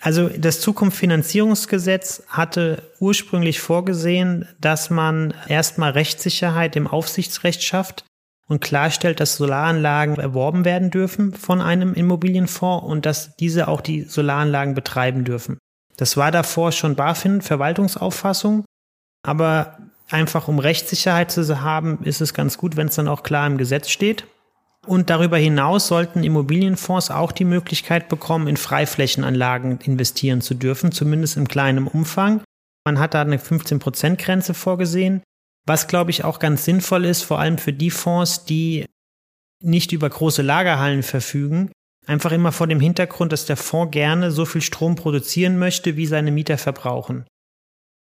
also 0.00 0.28
das 0.28 0.60
Zukunftsfinanzierungsgesetz 0.60 2.22
hatte 2.28 2.84
ursprünglich 3.00 3.60
vorgesehen, 3.60 4.48
dass 4.60 4.88
man 4.88 5.34
erstmal 5.48 5.90
Rechtssicherheit 5.90 6.76
im 6.76 6.86
Aufsichtsrecht 6.86 7.62
schafft 7.62 8.04
und 8.50 8.60
klarstellt, 8.60 9.20
dass 9.20 9.36
Solaranlagen 9.36 10.16
erworben 10.16 10.64
werden 10.64 10.90
dürfen 10.90 11.32
von 11.32 11.60
einem 11.60 11.94
Immobilienfonds 11.94 12.84
und 12.84 13.06
dass 13.06 13.36
diese 13.36 13.68
auch 13.68 13.80
die 13.80 14.02
Solaranlagen 14.02 14.74
betreiben 14.74 15.24
dürfen. 15.24 15.58
Das 15.96 16.16
war 16.16 16.32
davor 16.32 16.72
schon 16.72 16.96
BaFin 16.96 17.42
Verwaltungsauffassung, 17.42 18.64
aber 19.22 19.78
einfach 20.08 20.48
um 20.48 20.58
Rechtssicherheit 20.58 21.30
zu 21.30 21.60
haben, 21.60 22.02
ist 22.02 22.20
es 22.20 22.34
ganz 22.34 22.58
gut, 22.58 22.76
wenn 22.76 22.88
es 22.88 22.96
dann 22.96 23.06
auch 23.06 23.22
klar 23.22 23.46
im 23.46 23.56
Gesetz 23.56 23.88
steht. 23.88 24.26
Und 24.84 25.10
darüber 25.10 25.36
hinaus 25.36 25.86
sollten 25.86 26.24
Immobilienfonds 26.24 27.12
auch 27.12 27.30
die 27.30 27.44
Möglichkeit 27.44 28.08
bekommen, 28.08 28.48
in 28.48 28.56
Freiflächenanlagen 28.56 29.78
investieren 29.78 30.40
zu 30.40 30.54
dürfen, 30.54 30.90
zumindest 30.90 31.36
im 31.36 31.46
kleinen 31.46 31.86
Umfang. 31.86 32.42
Man 32.84 32.98
hat 32.98 33.14
da 33.14 33.20
eine 33.20 33.36
15%-Grenze 33.36 34.54
vorgesehen. 34.54 35.22
Was, 35.66 35.88
glaube 35.88 36.10
ich, 36.10 36.24
auch 36.24 36.38
ganz 36.38 36.64
sinnvoll 36.64 37.04
ist, 37.04 37.22
vor 37.22 37.38
allem 37.38 37.58
für 37.58 37.72
die 37.72 37.90
Fonds, 37.90 38.44
die 38.44 38.86
nicht 39.62 39.92
über 39.92 40.08
große 40.08 40.42
Lagerhallen 40.42 41.02
verfügen, 41.02 41.70
einfach 42.06 42.32
immer 42.32 42.52
vor 42.52 42.66
dem 42.66 42.80
Hintergrund, 42.80 43.32
dass 43.32 43.46
der 43.46 43.56
Fonds 43.56 43.92
gerne 43.92 44.30
so 44.30 44.44
viel 44.44 44.62
Strom 44.62 44.96
produzieren 44.96 45.58
möchte, 45.58 45.96
wie 45.96 46.06
seine 46.06 46.30
Mieter 46.32 46.58
verbrauchen. 46.58 47.26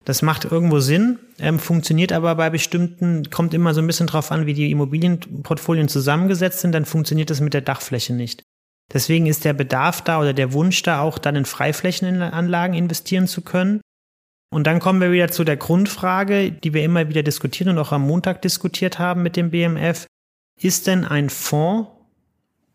Das 0.04 0.22
macht 0.22 0.44
irgendwo 0.44 0.80
Sinn, 0.80 1.18
ähm, 1.38 1.60
funktioniert 1.60 2.12
aber 2.12 2.34
bei 2.34 2.50
bestimmten, 2.50 3.30
kommt 3.30 3.54
immer 3.54 3.72
so 3.72 3.80
ein 3.80 3.86
bisschen 3.86 4.08
drauf 4.08 4.32
an, 4.32 4.46
wie 4.46 4.54
die 4.54 4.70
Immobilienportfolien 4.70 5.88
zusammengesetzt 5.88 6.60
sind, 6.60 6.72
dann 6.72 6.86
funktioniert 6.86 7.30
das 7.30 7.40
mit 7.40 7.54
der 7.54 7.60
Dachfläche 7.60 8.12
nicht. 8.12 8.42
Deswegen 8.92 9.26
ist 9.26 9.44
der 9.44 9.52
Bedarf 9.52 10.02
da 10.02 10.20
oder 10.20 10.32
der 10.32 10.52
Wunsch 10.52 10.82
da 10.82 11.00
auch 11.00 11.18
dann 11.18 11.36
in 11.36 11.44
Freiflächenanlagen 11.44 12.76
investieren 12.76 13.28
zu 13.28 13.42
können. 13.42 13.80
Und 14.52 14.66
dann 14.66 14.80
kommen 14.80 15.00
wir 15.00 15.10
wieder 15.12 15.30
zu 15.30 15.44
der 15.44 15.56
Grundfrage, 15.56 16.52
die 16.52 16.74
wir 16.74 16.84
immer 16.84 17.08
wieder 17.08 17.22
diskutieren 17.22 17.70
und 17.70 17.78
auch 17.78 17.90
am 17.90 18.06
Montag 18.06 18.42
diskutiert 18.42 18.98
haben 18.98 19.22
mit 19.22 19.34
dem 19.34 19.50
BMF. 19.50 20.04
Ist 20.60 20.86
denn 20.86 21.06
ein 21.06 21.30
Fonds 21.30 21.88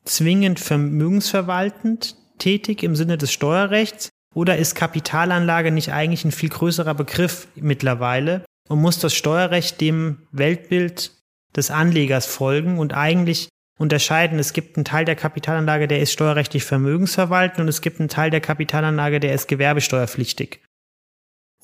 zwingend 0.04 0.60
vermögensverwaltend 0.60 2.16
tätig 2.40 2.82
im 2.82 2.96
Sinne 2.96 3.20
des 3.20 3.32
Steuerrechts? 3.32 4.10
Oder 4.34 4.58
ist 4.58 4.74
Kapitalanlage 4.74 5.70
nicht 5.70 5.94
eigentlich 5.94 6.26
ein 6.26 6.32
viel 6.32 6.50
größerer 6.50 6.96
Begriff 6.96 7.48
mittlerweile 7.54 8.44
und 8.68 8.82
muss 8.82 8.98
das 8.98 9.14
Steuerrecht 9.14 9.80
dem 9.80 10.24
Weltbild 10.32 11.12
des 11.56 11.70
Anlegers 11.70 12.26
folgen 12.26 12.80
und 12.80 12.96
eigentlich 12.96 13.50
unterscheiden, 13.78 14.40
es 14.40 14.54
gibt 14.54 14.78
einen 14.78 14.86
Teil 14.86 15.06
der 15.06 15.16
Kapitalanlage, 15.16 15.88
der 15.88 16.00
ist 16.00 16.12
steuerrechtlich 16.12 16.64
vermögensverwaltend 16.64 17.60
und 17.60 17.68
es 17.68 17.82
gibt 17.82 18.00
einen 18.00 18.10
Teil 18.10 18.32
der 18.32 18.42
Kapitalanlage, 18.42 19.20
der 19.20 19.36
ist 19.36 19.48
gewerbesteuerpflichtig. 19.48 20.62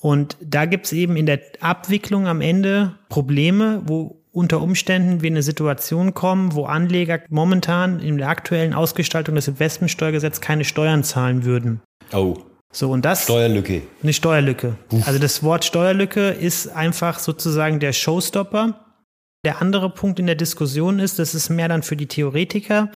Und 0.04 0.36
da 0.42 0.66
gibt's 0.66 0.92
eben 0.92 1.16
in 1.16 1.24
der 1.24 1.40
Abwicklung 1.60 2.26
am 2.26 2.42
Ende 2.42 2.94
Probleme, 3.08 3.80
wo 3.86 4.20
unter 4.32 4.60
Umständen 4.60 5.22
wir 5.22 5.28
in 5.28 5.32
eine 5.32 5.42
Situation 5.42 6.12
kommen, 6.12 6.54
wo 6.54 6.66
Anleger 6.66 7.20
momentan 7.30 8.00
in 8.00 8.18
der 8.18 8.28
aktuellen 8.28 8.74
Ausgestaltung 8.74 9.34
des 9.34 9.48
Investmentsteuergesetzes 9.48 10.42
keine 10.42 10.66
Steuern 10.66 11.04
zahlen 11.04 11.46
würden. 11.46 11.80
Oh. 12.12 12.36
So, 12.70 12.90
und 12.90 13.02
das. 13.06 13.22
Steuerlücke. 13.22 13.80
Eine 14.02 14.12
Steuerlücke. 14.12 14.76
Uff. 14.92 15.06
Also 15.06 15.18
das 15.18 15.42
Wort 15.42 15.64
Steuerlücke 15.64 16.28
ist 16.32 16.68
einfach 16.68 17.18
sozusagen 17.18 17.80
der 17.80 17.94
Showstopper. 17.94 18.84
Der 19.46 19.62
andere 19.62 19.88
Punkt 19.88 20.18
in 20.18 20.26
der 20.26 20.34
Diskussion 20.34 20.98
ist, 20.98 21.18
das 21.18 21.34
ist 21.34 21.48
mehr 21.48 21.68
dann 21.68 21.82
für 21.82 21.96
die 21.96 22.08
Theoretiker, 22.08 22.90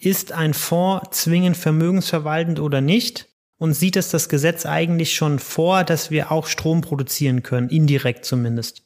ist 0.00 0.32
ein 0.32 0.54
Fonds 0.54 1.10
zwingend 1.10 1.58
vermögensverwaltend 1.58 2.58
oder 2.58 2.80
nicht? 2.80 3.33
Und 3.58 3.74
sieht 3.74 3.96
es 3.96 4.10
das 4.10 4.28
Gesetz 4.28 4.66
eigentlich 4.66 5.14
schon 5.14 5.38
vor, 5.38 5.84
dass 5.84 6.10
wir 6.10 6.32
auch 6.32 6.46
Strom 6.46 6.80
produzieren 6.80 7.42
können, 7.42 7.68
indirekt 7.68 8.24
zumindest. 8.24 8.82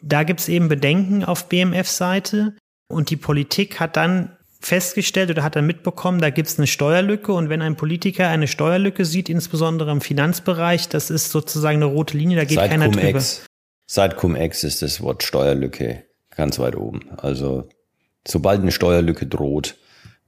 Da 0.00 0.22
gibt 0.22 0.40
es 0.40 0.48
eben 0.48 0.68
Bedenken 0.68 1.24
auf 1.24 1.48
BMF-Seite 1.48 2.54
und 2.88 3.10
die 3.10 3.16
Politik 3.16 3.80
hat 3.80 3.96
dann 3.96 4.36
festgestellt 4.60 5.30
oder 5.30 5.44
hat 5.44 5.56
dann 5.56 5.66
mitbekommen, 5.66 6.20
da 6.20 6.30
gibt 6.30 6.48
es 6.48 6.58
eine 6.58 6.66
Steuerlücke 6.66 7.32
und 7.32 7.48
wenn 7.48 7.62
ein 7.62 7.76
Politiker 7.76 8.28
eine 8.28 8.48
Steuerlücke 8.48 9.04
sieht, 9.04 9.28
insbesondere 9.28 9.90
im 9.92 10.00
Finanzbereich, 10.00 10.88
das 10.88 11.10
ist 11.10 11.30
sozusagen 11.30 11.76
eine 11.76 11.84
rote 11.84 12.16
Linie, 12.16 12.36
da 12.38 12.44
geht 12.44 12.58
Seit 12.58 12.70
keiner 12.70 12.88
drüber. 12.88 13.22
Seit 13.86 14.16
Cum-Ex 14.16 14.64
ist 14.64 14.82
das 14.82 15.00
Wort 15.00 15.22
Steuerlücke 15.22 16.04
ganz 16.30 16.58
weit 16.58 16.76
oben. 16.76 17.08
Also 17.16 17.68
sobald 18.26 18.60
eine 18.60 18.72
Steuerlücke 18.72 19.26
droht, 19.26 19.76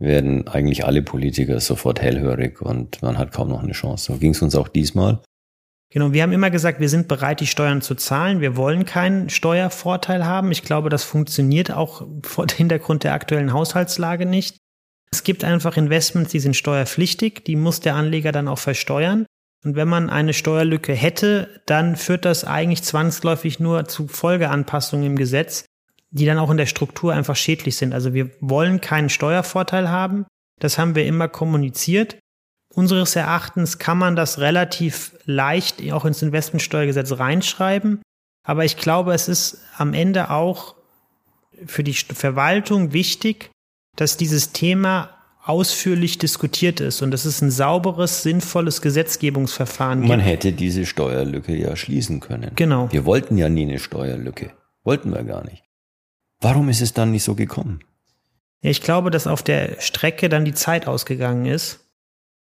werden 0.01 0.49
eigentlich 0.49 0.85
alle 0.85 1.03
Politiker 1.03 1.61
sofort 1.61 2.01
hellhörig 2.01 2.61
und 2.61 3.01
man 3.03 3.19
hat 3.19 3.33
kaum 3.33 3.49
noch 3.49 3.63
eine 3.63 3.73
Chance. 3.73 4.13
So 4.13 4.19
ging 4.19 4.33
es 4.33 4.43
uns 4.43 4.57
auch 4.57 4.69
diesmal. 4.69 5.21
Genau, 5.93 6.13
wir 6.13 6.23
haben 6.23 6.33
immer 6.33 6.51
gesagt, 6.51 6.81
wir 6.81 6.89
sind 6.89 7.09
bereit, 7.09 7.41
die 7.41 7.47
Steuern 7.47 7.83
zu 7.83 7.97
zahlen. 7.97 8.41
Wir 8.41 8.57
wollen 8.57 8.85
keinen 8.85 9.29
Steuervorteil 9.29 10.25
haben. 10.25 10.53
Ich 10.53 10.63
glaube, 10.63 10.89
das 10.89 11.03
funktioniert 11.03 11.73
auch 11.73 12.07
vor 12.23 12.47
dem 12.47 12.57
Hintergrund 12.57 13.05
der 13.05 13.13
aktuellen 13.13 13.53
Haushaltslage 13.53 14.25
nicht. 14.25 14.57
Es 15.13 15.25
gibt 15.25 15.43
einfach 15.43 15.77
Investments, 15.77 16.31
die 16.31 16.39
sind 16.39 16.55
steuerpflichtig, 16.55 17.45
die 17.45 17.57
muss 17.57 17.81
der 17.81 17.97
Anleger 17.97 18.31
dann 18.31 18.47
auch 18.47 18.61
versteuern. 18.61 19.27
Und 19.65 19.75
wenn 19.75 19.89
man 19.89 20.09
eine 20.09 20.33
Steuerlücke 20.33 20.95
hätte, 20.95 21.61
dann 21.67 21.97
führt 21.97 22.25
das 22.25 22.45
eigentlich 22.45 22.83
zwangsläufig 22.85 23.61
nur 23.61 23.87
zu 23.87 24.07
Folgeanpassungen 24.07 25.05
im 25.05 25.17
Gesetz, 25.17 25.67
die 26.11 26.27
dann 26.27 26.39
auch 26.39 26.51
in 26.51 26.57
der 26.57 26.67
Struktur 26.67 27.13
einfach 27.13 27.37
schädlich 27.37 27.77
sind. 27.77 27.93
Also 27.93 28.15
wir 28.15 28.31
wollen 28.41 28.81
keinen 28.81 29.09
Steuervorteil 29.09 29.89
haben. 29.89 30.27
Das 30.61 30.79
haben 30.79 30.95
wir 30.95 31.07
immer 31.07 31.29
kommuniziert. 31.29 32.19
Unseres 32.73 33.17
Erachtens 33.17 33.79
kann 33.79 33.99
man 33.99 34.17
das 34.17 34.39
relativ 34.39 35.13
leicht 35.25 35.81
auch 35.93 36.05
ins 36.05 36.23
Investmentsteuergesetz 36.23 37.13
reinschreiben. 37.19 38.01
Aber 38.47 38.65
ich 38.65 38.77
glaube, 38.77 39.13
es 39.13 39.29
ist 39.29 39.63
am 39.77 39.95
Ende 39.95 40.31
auch 40.31 40.77
für 41.67 41.85
die 41.85 41.95
Verwaltung 41.95 42.93
wichtig, 42.93 43.51
dass 43.97 44.17
dieses 44.17 44.53
Thema 44.53 45.11
ausführlich 45.43 46.19
diskutiert 46.19 46.81
ist 46.81 47.03
und 47.03 47.11
dass 47.11 47.25
es 47.25 47.41
ein 47.41 47.51
sauberes, 47.51 48.23
sinnvolles 48.23 48.83
Gesetzgebungsverfahren 48.83 50.01
Man 50.01 50.09
gibt. 50.09 50.19
Man 50.19 50.27
hätte 50.27 50.53
diese 50.53 50.87
Steuerlücke 50.87 51.57
ja 51.57 51.75
schließen 51.77 52.21
können. 52.21 52.53
Genau. 52.55 52.91
Wir 52.93 53.05
wollten 53.05 53.37
ja 53.37 53.49
nie 53.49 53.63
eine 53.63 53.79
Steuerlücke. 53.79 54.53
Wollten 54.85 55.13
wir 55.13 55.25
gar 55.25 55.45
nicht. 55.45 55.65
Warum 56.41 56.69
ist 56.69 56.81
es 56.81 56.93
dann 56.93 57.11
nicht 57.11 57.25
so 57.25 57.35
gekommen? 57.35 57.81
Ich 58.63 58.83
glaube, 58.83 59.11
dass 59.11 59.27
auf 59.27 59.43
der 59.43 59.81
Strecke 59.81 60.29
dann 60.29 60.45
die 60.45 60.55
Zeit 60.55 60.87
ausgegangen 60.87 61.47
ist 61.47 61.81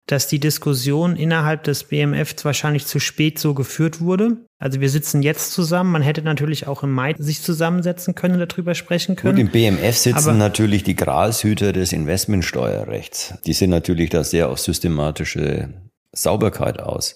dass 0.06 0.28
die 0.28 0.38
Diskussion 0.38 1.16
innerhalb 1.16 1.64
des 1.64 1.84
BMF 1.84 2.34
wahrscheinlich 2.44 2.86
zu 2.86 3.00
spät 3.00 3.38
so 3.38 3.54
geführt 3.54 4.00
wurde. 4.00 4.36
Also 4.58 4.80
wir 4.80 4.90
sitzen 4.90 5.22
jetzt 5.22 5.52
zusammen. 5.52 5.92
Man 5.92 6.02
hätte 6.02 6.22
natürlich 6.22 6.66
auch 6.66 6.82
im 6.82 6.92
Mai 6.92 7.14
sich 7.18 7.40
zusammensetzen 7.40 8.14
können, 8.14 8.38
darüber 8.38 8.74
sprechen 8.74 9.16
können. 9.16 9.36
Gut, 9.36 9.40
im 9.40 9.50
BMF 9.50 9.96
sitzen 9.96 10.16
Aber 10.18 10.32
natürlich 10.32 10.82
die 10.82 10.96
Gralshüter 10.96 11.72
des 11.72 11.92
Investmentsteuerrechts. 11.92 13.34
Die 13.46 13.54
sind 13.54 13.70
natürlich 13.70 14.10
da 14.10 14.24
sehr 14.24 14.50
auf 14.50 14.60
systematische 14.60 15.70
Sauberkeit 16.12 16.80
aus. 16.80 17.14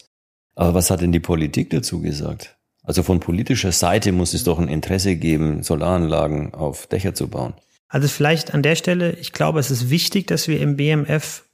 Aber 0.54 0.74
was 0.74 0.90
hat 0.90 1.02
denn 1.02 1.12
die 1.12 1.20
Politik 1.20 1.70
dazu 1.70 2.00
gesagt? 2.00 2.57
Also 2.88 3.02
von 3.02 3.20
politischer 3.20 3.70
Seite 3.70 4.12
muss 4.12 4.32
es 4.32 4.44
doch 4.44 4.58
ein 4.58 4.68
Interesse 4.68 5.14
geben, 5.16 5.62
Solaranlagen 5.62 6.54
auf 6.54 6.86
Dächer 6.86 7.14
zu 7.14 7.28
bauen. 7.28 7.52
Also 7.86 8.08
vielleicht 8.08 8.54
an 8.54 8.62
der 8.62 8.76
Stelle, 8.76 9.12
ich 9.12 9.34
glaube, 9.34 9.60
es 9.60 9.70
ist 9.70 9.90
wichtig, 9.90 10.26
dass 10.26 10.48
wir 10.48 10.58
im 10.58 10.76
BMF 10.76 11.44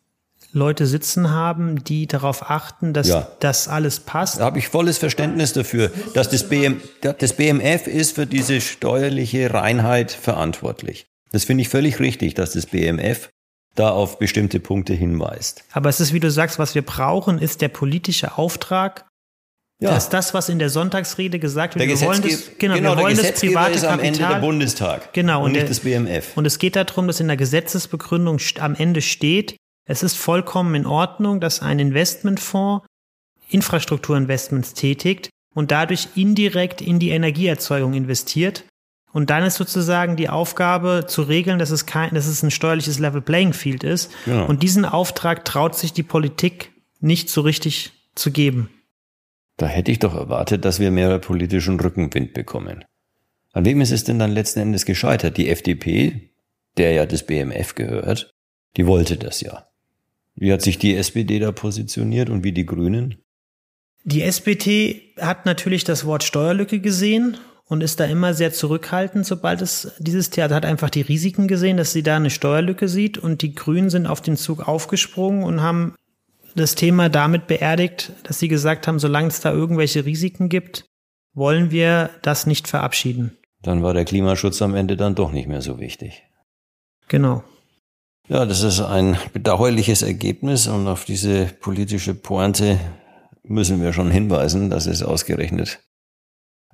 Leute 0.52 0.86
sitzen 0.86 1.30
haben, 1.30 1.82
die 1.82 2.06
darauf 2.06 2.48
achten, 2.48 2.92
dass 2.92 3.08
ja. 3.08 3.26
das 3.40 3.66
alles 3.66 3.98
passt. 3.98 4.38
Da 4.38 4.44
habe 4.44 4.60
ich 4.60 4.68
volles 4.68 4.98
Verständnis 4.98 5.52
dafür, 5.52 5.90
dass 6.14 6.28
das, 6.28 6.48
BM, 6.48 6.80
das 7.00 7.32
BMF 7.32 7.88
ist 7.88 8.14
für 8.14 8.26
diese 8.26 8.60
steuerliche 8.60 9.52
Reinheit 9.52 10.12
verantwortlich. 10.12 11.08
Das 11.32 11.42
finde 11.42 11.62
ich 11.62 11.68
völlig 11.68 11.98
richtig, 11.98 12.34
dass 12.34 12.52
das 12.52 12.66
BMF 12.66 13.30
da 13.74 13.90
auf 13.90 14.20
bestimmte 14.20 14.60
Punkte 14.60 14.94
hinweist. 14.94 15.64
Aber 15.72 15.88
es 15.88 15.98
ist, 15.98 16.12
wie 16.12 16.20
du 16.20 16.30
sagst, 16.30 16.60
was 16.60 16.76
wir 16.76 16.82
brauchen, 16.82 17.40
ist 17.40 17.60
der 17.60 17.70
politische 17.70 18.38
Auftrag, 18.38 19.06
ja. 19.84 19.90
dass 19.90 20.08
das, 20.08 20.34
was 20.34 20.48
in 20.48 20.58
der 20.58 20.70
Sonntagsrede 20.70 21.38
gesagt 21.38 21.78
wird, 21.78 21.88
wir 21.88 22.00
wollen 22.00 22.22
das, 22.22 22.50
genau, 22.58 22.74
genau 22.74 22.96
wir 22.96 23.02
wollen 23.04 23.16
das 23.16 23.32
private 23.32 23.74
ist 23.74 23.84
am 23.84 24.00
Ende 24.00 24.18
der 24.18 24.40
Bundestag. 24.40 25.12
Genau. 25.12 25.40
Und, 25.40 25.46
und 25.46 25.52
nicht 25.52 25.62
der, 25.62 25.68
das 25.68 25.80
BMF. 25.80 26.36
Und 26.36 26.46
es 26.46 26.58
geht 26.58 26.76
darum, 26.76 27.06
dass 27.06 27.20
in 27.20 27.28
der 27.28 27.36
Gesetzesbegründung 27.36 28.38
am 28.58 28.74
Ende 28.74 29.02
steht, 29.02 29.56
es 29.86 30.02
ist 30.02 30.16
vollkommen 30.16 30.74
in 30.74 30.86
Ordnung, 30.86 31.40
dass 31.40 31.60
ein 31.60 31.78
Investmentfonds 31.78 32.86
Infrastrukturinvestments 33.50 34.74
tätigt 34.74 35.28
und 35.54 35.70
dadurch 35.70 36.08
indirekt 36.14 36.80
in 36.80 36.98
die 36.98 37.10
Energieerzeugung 37.10 37.94
investiert. 37.94 38.64
Und 39.12 39.30
dann 39.30 39.44
ist 39.44 39.56
sozusagen 39.56 40.16
die 40.16 40.28
Aufgabe 40.28 41.04
zu 41.06 41.22
regeln, 41.22 41.60
dass 41.60 41.70
es 41.70 41.86
kein, 41.86 42.14
dass 42.14 42.26
es 42.26 42.42
ein 42.42 42.50
steuerliches 42.50 42.98
Level 42.98 43.20
Playing 43.20 43.52
Field 43.52 43.84
ist. 43.84 44.10
Genau. 44.24 44.46
Und 44.46 44.62
diesen 44.64 44.84
Auftrag 44.84 45.44
traut 45.44 45.76
sich 45.76 45.92
die 45.92 46.02
Politik 46.02 46.72
nicht 47.00 47.28
so 47.28 47.42
richtig 47.42 47.92
zu 48.16 48.32
geben. 48.32 48.70
Da 49.56 49.66
hätte 49.66 49.92
ich 49.92 50.00
doch 50.00 50.14
erwartet, 50.14 50.64
dass 50.64 50.80
wir 50.80 50.90
mehr 50.90 51.18
politischen 51.18 51.78
Rückenwind 51.78 52.34
bekommen. 52.34 52.84
An 53.52 53.64
wem 53.64 53.80
ist 53.80 53.92
es 53.92 54.04
denn 54.04 54.18
dann 54.18 54.32
letzten 54.32 54.60
Endes 54.60 54.84
gescheitert? 54.84 55.36
Die 55.36 55.48
FDP, 55.48 56.30
der 56.76 56.92
ja 56.92 57.06
das 57.06 57.24
BMF 57.24 57.76
gehört, 57.76 58.30
die 58.76 58.86
wollte 58.86 59.16
das 59.16 59.40
ja. 59.40 59.68
Wie 60.34 60.52
hat 60.52 60.62
sich 60.62 60.78
die 60.78 60.96
SPD 60.96 61.38
da 61.38 61.52
positioniert 61.52 62.30
und 62.30 62.42
wie 62.42 62.52
die 62.52 62.66
Grünen? 62.66 63.22
Die 64.02 64.22
SPD 64.22 65.14
hat 65.20 65.46
natürlich 65.46 65.84
das 65.84 66.04
Wort 66.04 66.24
Steuerlücke 66.24 66.80
gesehen 66.80 67.38
und 67.66 67.82
ist 67.82 68.00
da 68.00 68.04
immer 68.04 68.34
sehr 68.34 68.52
zurückhaltend, 68.52 69.24
sobald 69.24 69.62
es 69.62 69.92
dieses 69.98 70.30
Theater 70.30 70.56
hat 70.56 70.66
einfach 70.66 70.90
die 70.90 71.00
Risiken 71.00 71.48
gesehen, 71.48 71.76
dass 71.76 71.92
sie 71.92 72.02
da 72.02 72.16
eine 72.16 72.30
Steuerlücke 72.30 72.88
sieht 72.88 73.16
und 73.16 73.40
die 73.40 73.54
Grünen 73.54 73.88
sind 73.88 74.06
auf 74.06 74.20
den 74.20 74.36
Zug 74.36 74.68
aufgesprungen 74.68 75.44
und 75.44 75.62
haben 75.62 75.94
das 76.54 76.74
Thema 76.74 77.08
damit 77.08 77.46
beerdigt, 77.46 78.12
dass 78.22 78.38
sie 78.38 78.48
gesagt 78.48 78.86
haben, 78.86 78.98
solange 78.98 79.28
es 79.28 79.40
da 79.40 79.52
irgendwelche 79.52 80.04
Risiken 80.04 80.48
gibt, 80.48 80.86
wollen 81.34 81.70
wir 81.70 82.10
das 82.22 82.46
nicht 82.46 82.68
verabschieden. 82.68 83.36
Dann 83.62 83.82
war 83.82 83.94
der 83.94 84.04
Klimaschutz 84.04 84.62
am 84.62 84.74
Ende 84.74 84.96
dann 84.96 85.14
doch 85.14 85.32
nicht 85.32 85.48
mehr 85.48 85.62
so 85.62 85.80
wichtig. 85.80 86.22
Genau. 87.08 87.42
Ja, 88.28 88.46
das 88.46 88.62
ist 88.62 88.80
ein 88.80 89.18
bedauerliches 89.32 90.02
Ergebnis 90.02 90.66
und 90.66 90.86
auf 90.86 91.04
diese 91.04 91.46
politische 91.46 92.14
Pointe 92.14 92.78
müssen 93.42 93.82
wir 93.82 93.92
schon 93.92 94.10
hinweisen, 94.10 94.70
dass 94.70 94.86
es 94.86 95.02
ausgerechnet 95.02 95.80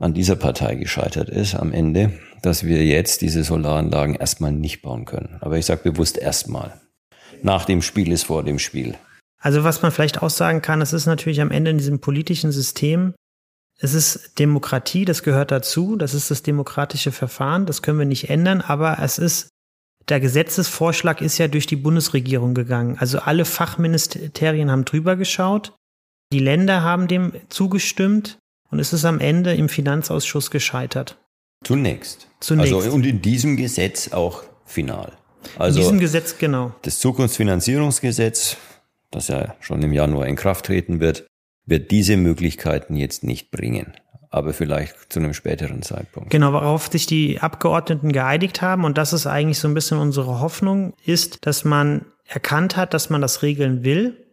an 0.01 0.15
dieser 0.15 0.37
Partei 0.37 0.77
gescheitert 0.77 1.29
ist 1.29 1.55
am 1.55 1.73
Ende, 1.73 2.13
dass 2.43 2.65
wir 2.65 2.85
jetzt 2.85 3.21
diese 3.21 3.45
Solaranlagen 3.45 4.15
erstmal 4.15 4.53
nicht 4.53 4.81
bauen 4.81 5.05
können. 5.05 5.37
Aber 5.41 5.59
ich 5.59 5.67
sage 5.67 5.91
bewusst 5.91 6.17
erstmal. 6.17 6.81
Nach 7.43 7.65
dem 7.67 7.83
Spiel 7.83 8.11
ist 8.11 8.25
vor 8.25 8.43
dem 8.43 8.59
Spiel. 8.59 8.97
Also 9.41 9.65
was 9.65 9.83
man 9.83 9.91
vielleicht 9.91 10.23
auch 10.23 10.31
sagen 10.31 10.63
kann, 10.63 10.83
es 10.83 10.93
ist 10.93 11.07
natürlich 11.07 11.41
am 11.41 11.51
Ende 11.51 11.71
in 11.71 11.79
diesem 11.79 12.01
politischen 12.01 12.53
System, 12.53 13.15
es 13.79 13.95
ist 13.95 14.39
Demokratie, 14.39 15.07
das 15.07 15.23
gehört 15.23 15.51
dazu, 15.51 15.97
das 15.97 16.13
ist 16.13 16.31
das 16.31 16.43
demokratische 16.43 17.13
Verfahren, 17.13 17.65
das 17.65 17.81
können 17.81 17.99
wir 17.99 18.05
nicht 18.05 18.29
ändern, 18.29 18.61
aber 18.61 18.99
es 19.01 19.19
ist 19.19 19.49
der 20.09 20.21
Gesetzesvorschlag 20.21 21.21
ist 21.21 21.39
ja 21.39 21.49
durch 21.49 21.67
die 21.67 21.77
Bundesregierung 21.77 22.55
gegangen. 22.55 22.97
Also 22.99 23.21
alle 23.21 23.45
Fachministerien 23.45 24.71
haben 24.71 24.85
drüber 24.85 25.17
geschaut. 25.17 25.73
Die 26.33 26.39
Länder 26.39 26.83
haben 26.83 27.07
dem 27.07 27.33
zugestimmt 27.49 28.39
und 28.71 28.81
es 28.81 28.93
ist 28.93 29.05
am 29.05 29.21
Ende 29.21 29.55
im 29.55 29.69
Finanzausschuss 29.69 30.51
gescheitert. 30.51 31.17
Zunächst. 31.65 32.29
Zunächst. 32.41 32.73
Also, 32.73 32.91
und 32.91 33.07
in 33.07 33.23
diesem 33.23 33.57
Gesetz 33.57 34.13
auch 34.13 34.43
final. 34.65 35.13
Also 35.59 35.79
in 35.79 35.85
diesem 35.85 36.01
Gesetz, 36.01 36.39
genau. 36.39 36.75
Das 36.83 36.99
Zukunftsfinanzierungsgesetz, 36.99 38.57
das 39.11 39.29
ja 39.29 39.55
schon 39.61 39.83
im 39.83 39.93
Januar 39.93 40.27
in 40.27 40.37
Kraft 40.37 40.67
treten 40.67 41.01
wird, 41.01 41.27
wird 41.67 41.91
diese 41.91 42.17
Möglichkeiten 42.17 42.97
jetzt 42.97 43.25
nicht 43.25 43.51
bringen 43.51 43.95
aber 44.31 44.53
vielleicht 44.53 45.13
zu 45.13 45.19
einem 45.19 45.35
späteren 45.35 45.83
Zeitpunkt. 45.83 46.31
Genau, 46.31 46.53
worauf 46.53 46.87
sich 46.87 47.07
die 47.07 47.41
Abgeordneten 47.41 48.13
geeinigt 48.13 48.63
haben, 48.63 48.85
und 48.85 48.97
das 48.97 49.13
ist 49.13 49.27
eigentlich 49.27 49.59
so 49.59 49.69
ein 49.69 49.75
bisschen 49.75 49.99
unsere 49.99 50.41
Hoffnung, 50.41 50.95
ist, 51.05 51.45
dass 51.47 51.65
man 51.65 52.07
erkannt 52.27 52.77
hat, 52.77 52.95
dass 52.95 53.11
man 53.11 53.21
das 53.21 53.43
regeln 53.43 53.83
will, 53.83 54.25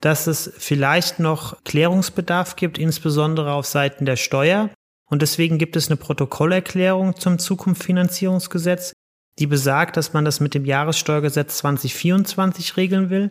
dass 0.00 0.28
es 0.28 0.52
vielleicht 0.56 1.18
noch 1.18 1.62
Klärungsbedarf 1.64 2.54
gibt, 2.54 2.78
insbesondere 2.78 3.52
auf 3.52 3.66
Seiten 3.66 4.04
der 4.04 4.16
Steuer. 4.16 4.70
Und 5.10 5.22
deswegen 5.22 5.58
gibt 5.58 5.76
es 5.76 5.88
eine 5.88 5.96
Protokollerklärung 5.96 7.16
zum 7.16 7.38
Zukunftsfinanzierungsgesetz, 7.38 8.92
die 9.38 9.46
besagt, 9.46 9.96
dass 9.96 10.12
man 10.12 10.24
das 10.24 10.38
mit 10.40 10.54
dem 10.54 10.64
Jahressteuergesetz 10.64 11.58
2024 11.58 12.76
regeln 12.76 13.10
will 13.10 13.30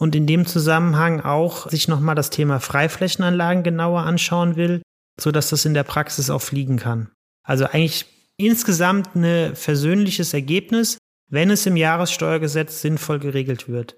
und 0.00 0.16
in 0.16 0.26
dem 0.26 0.46
Zusammenhang 0.46 1.20
auch 1.20 1.70
sich 1.70 1.86
nochmal 1.86 2.14
das 2.14 2.30
Thema 2.30 2.58
Freiflächenanlagen 2.58 3.62
genauer 3.62 4.00
anschauen 4.00 4.56
will 4.56 4.82
so 5.20 5.30
dass 5.30 5.50
das 5.50 5.64
in 5.64 5.74
der 5.74 5.84
Praxis 5.84 6.30
auch 6.30 6.42
fliegen 6.42 6.76
kann. 6.76 7.10
Also 7.42 7.66
eigentlich 7.66 8.06
insgesamt 8.36 9.14
ein 9.14 9.54
versöhnliches 9.54 10.34
Ergebnis, 10.34 10.98
wenn 11.28 11.50
es 11.50 11.66
im 11.66 11.76
Jahressteuergesetz 11.76 12.80
sinnvoll 12.80 13.18
geregelt 13.18 13.68
wird. 13.68 13.96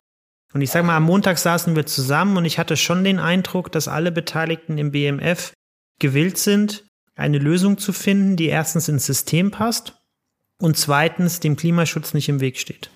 Und 0.53 0.61
ich 0.61 0.71
sage 0.71 0.87
mal, 0.87 0.97
am 0.97 1.05
Montag 1.05 1.38
saßen 1.38 1.75
wir 1.77 1.87
zusammen 1.87 2.37
und 2.37 2.45
ich 2.45 2.59
hatte 2.59 2.77
schon 2.77 3.05
den 3.05 3.19
Eindruck, 3.19 3.73
dass 3.73 3.88
alle 3.88 4.12
Beteiligten 4.12 4.77
im 4.77 4.91
BMF 4.91 5.53
gewillt 5.99 6.37
sind, 6.37 6.85
eine 7.15 7.38
Lösung 7.38 7.79
zu 7.79 7.93
finden, 7.93 8.37
die 8.37 8.47
erstens 8.47 8.88
ins 8.88 9.07
System 9.07 9.51
passt 9.51 9.95
und 10.59 10.77
zweitens 10.77 11.41
dem 11.41 11.57
Klimaschutz 11.57 12.12
nicht 12.12 12.29
im 12.29 12.41
Weg 12.41 12.59
steht. 12.59 12.91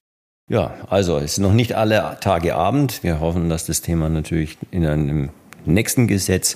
Ja, 0.48 0.74
also 0.88 1.18
es 1.18 1.32
ist 1.32 1.38
noch 1.38 1.52
nicht 1.52 1.74
alle 1.74 2.18
Tage 2.20 2.54
Abend. 2.54 3.02
Wir 3.02 3.18
hoffen, 3.18 3.48
dass 3.48 3.66
das 3.66 3.82
Thema 3.82 4.08
natürlich 4.08 4.56
in 4.70 4.86
einem 4.86 5.30
nächsten 5.64 6.06
Gesetz 6.06 6.54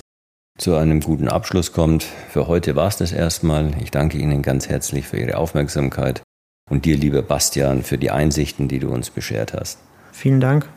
zu 0.57 0.75
einem 0.75 1.01
guten 1.01 1.27
Abschluss 1.27 1.73
kommt. 1.73 2.03
Für 2.29 2.47
heute 2.47 2.75
war 2.77 2.87
es 2.87 2.95
das 2.95 3.11
erstmal. 3.11 3.73
Ich 3.81 3.91
danke 3.91 4.17
Ihnen 4.17 4.43
ganz 4.43 4.69
herzlich 4.69 5.07
für 5.07 5.17
Ihre 5.17 5.35
Aufmerksamkeit 5.35 6.23
und 6.69 6.85
dir, 6.85 6.95
lieber 6.95 7.21
Bastian, 7.21 7.83
für 7.83 7.97
die 7.97 8.11
Einsichten, 8.11 8.69
die 8.69 8.79
du 8.79 8.89
uns 8.89 9.09
beschert 9.09 9.53
hast. 9.53 9.79
Vielen 10.13 10.39
Dank. 10.39 10.69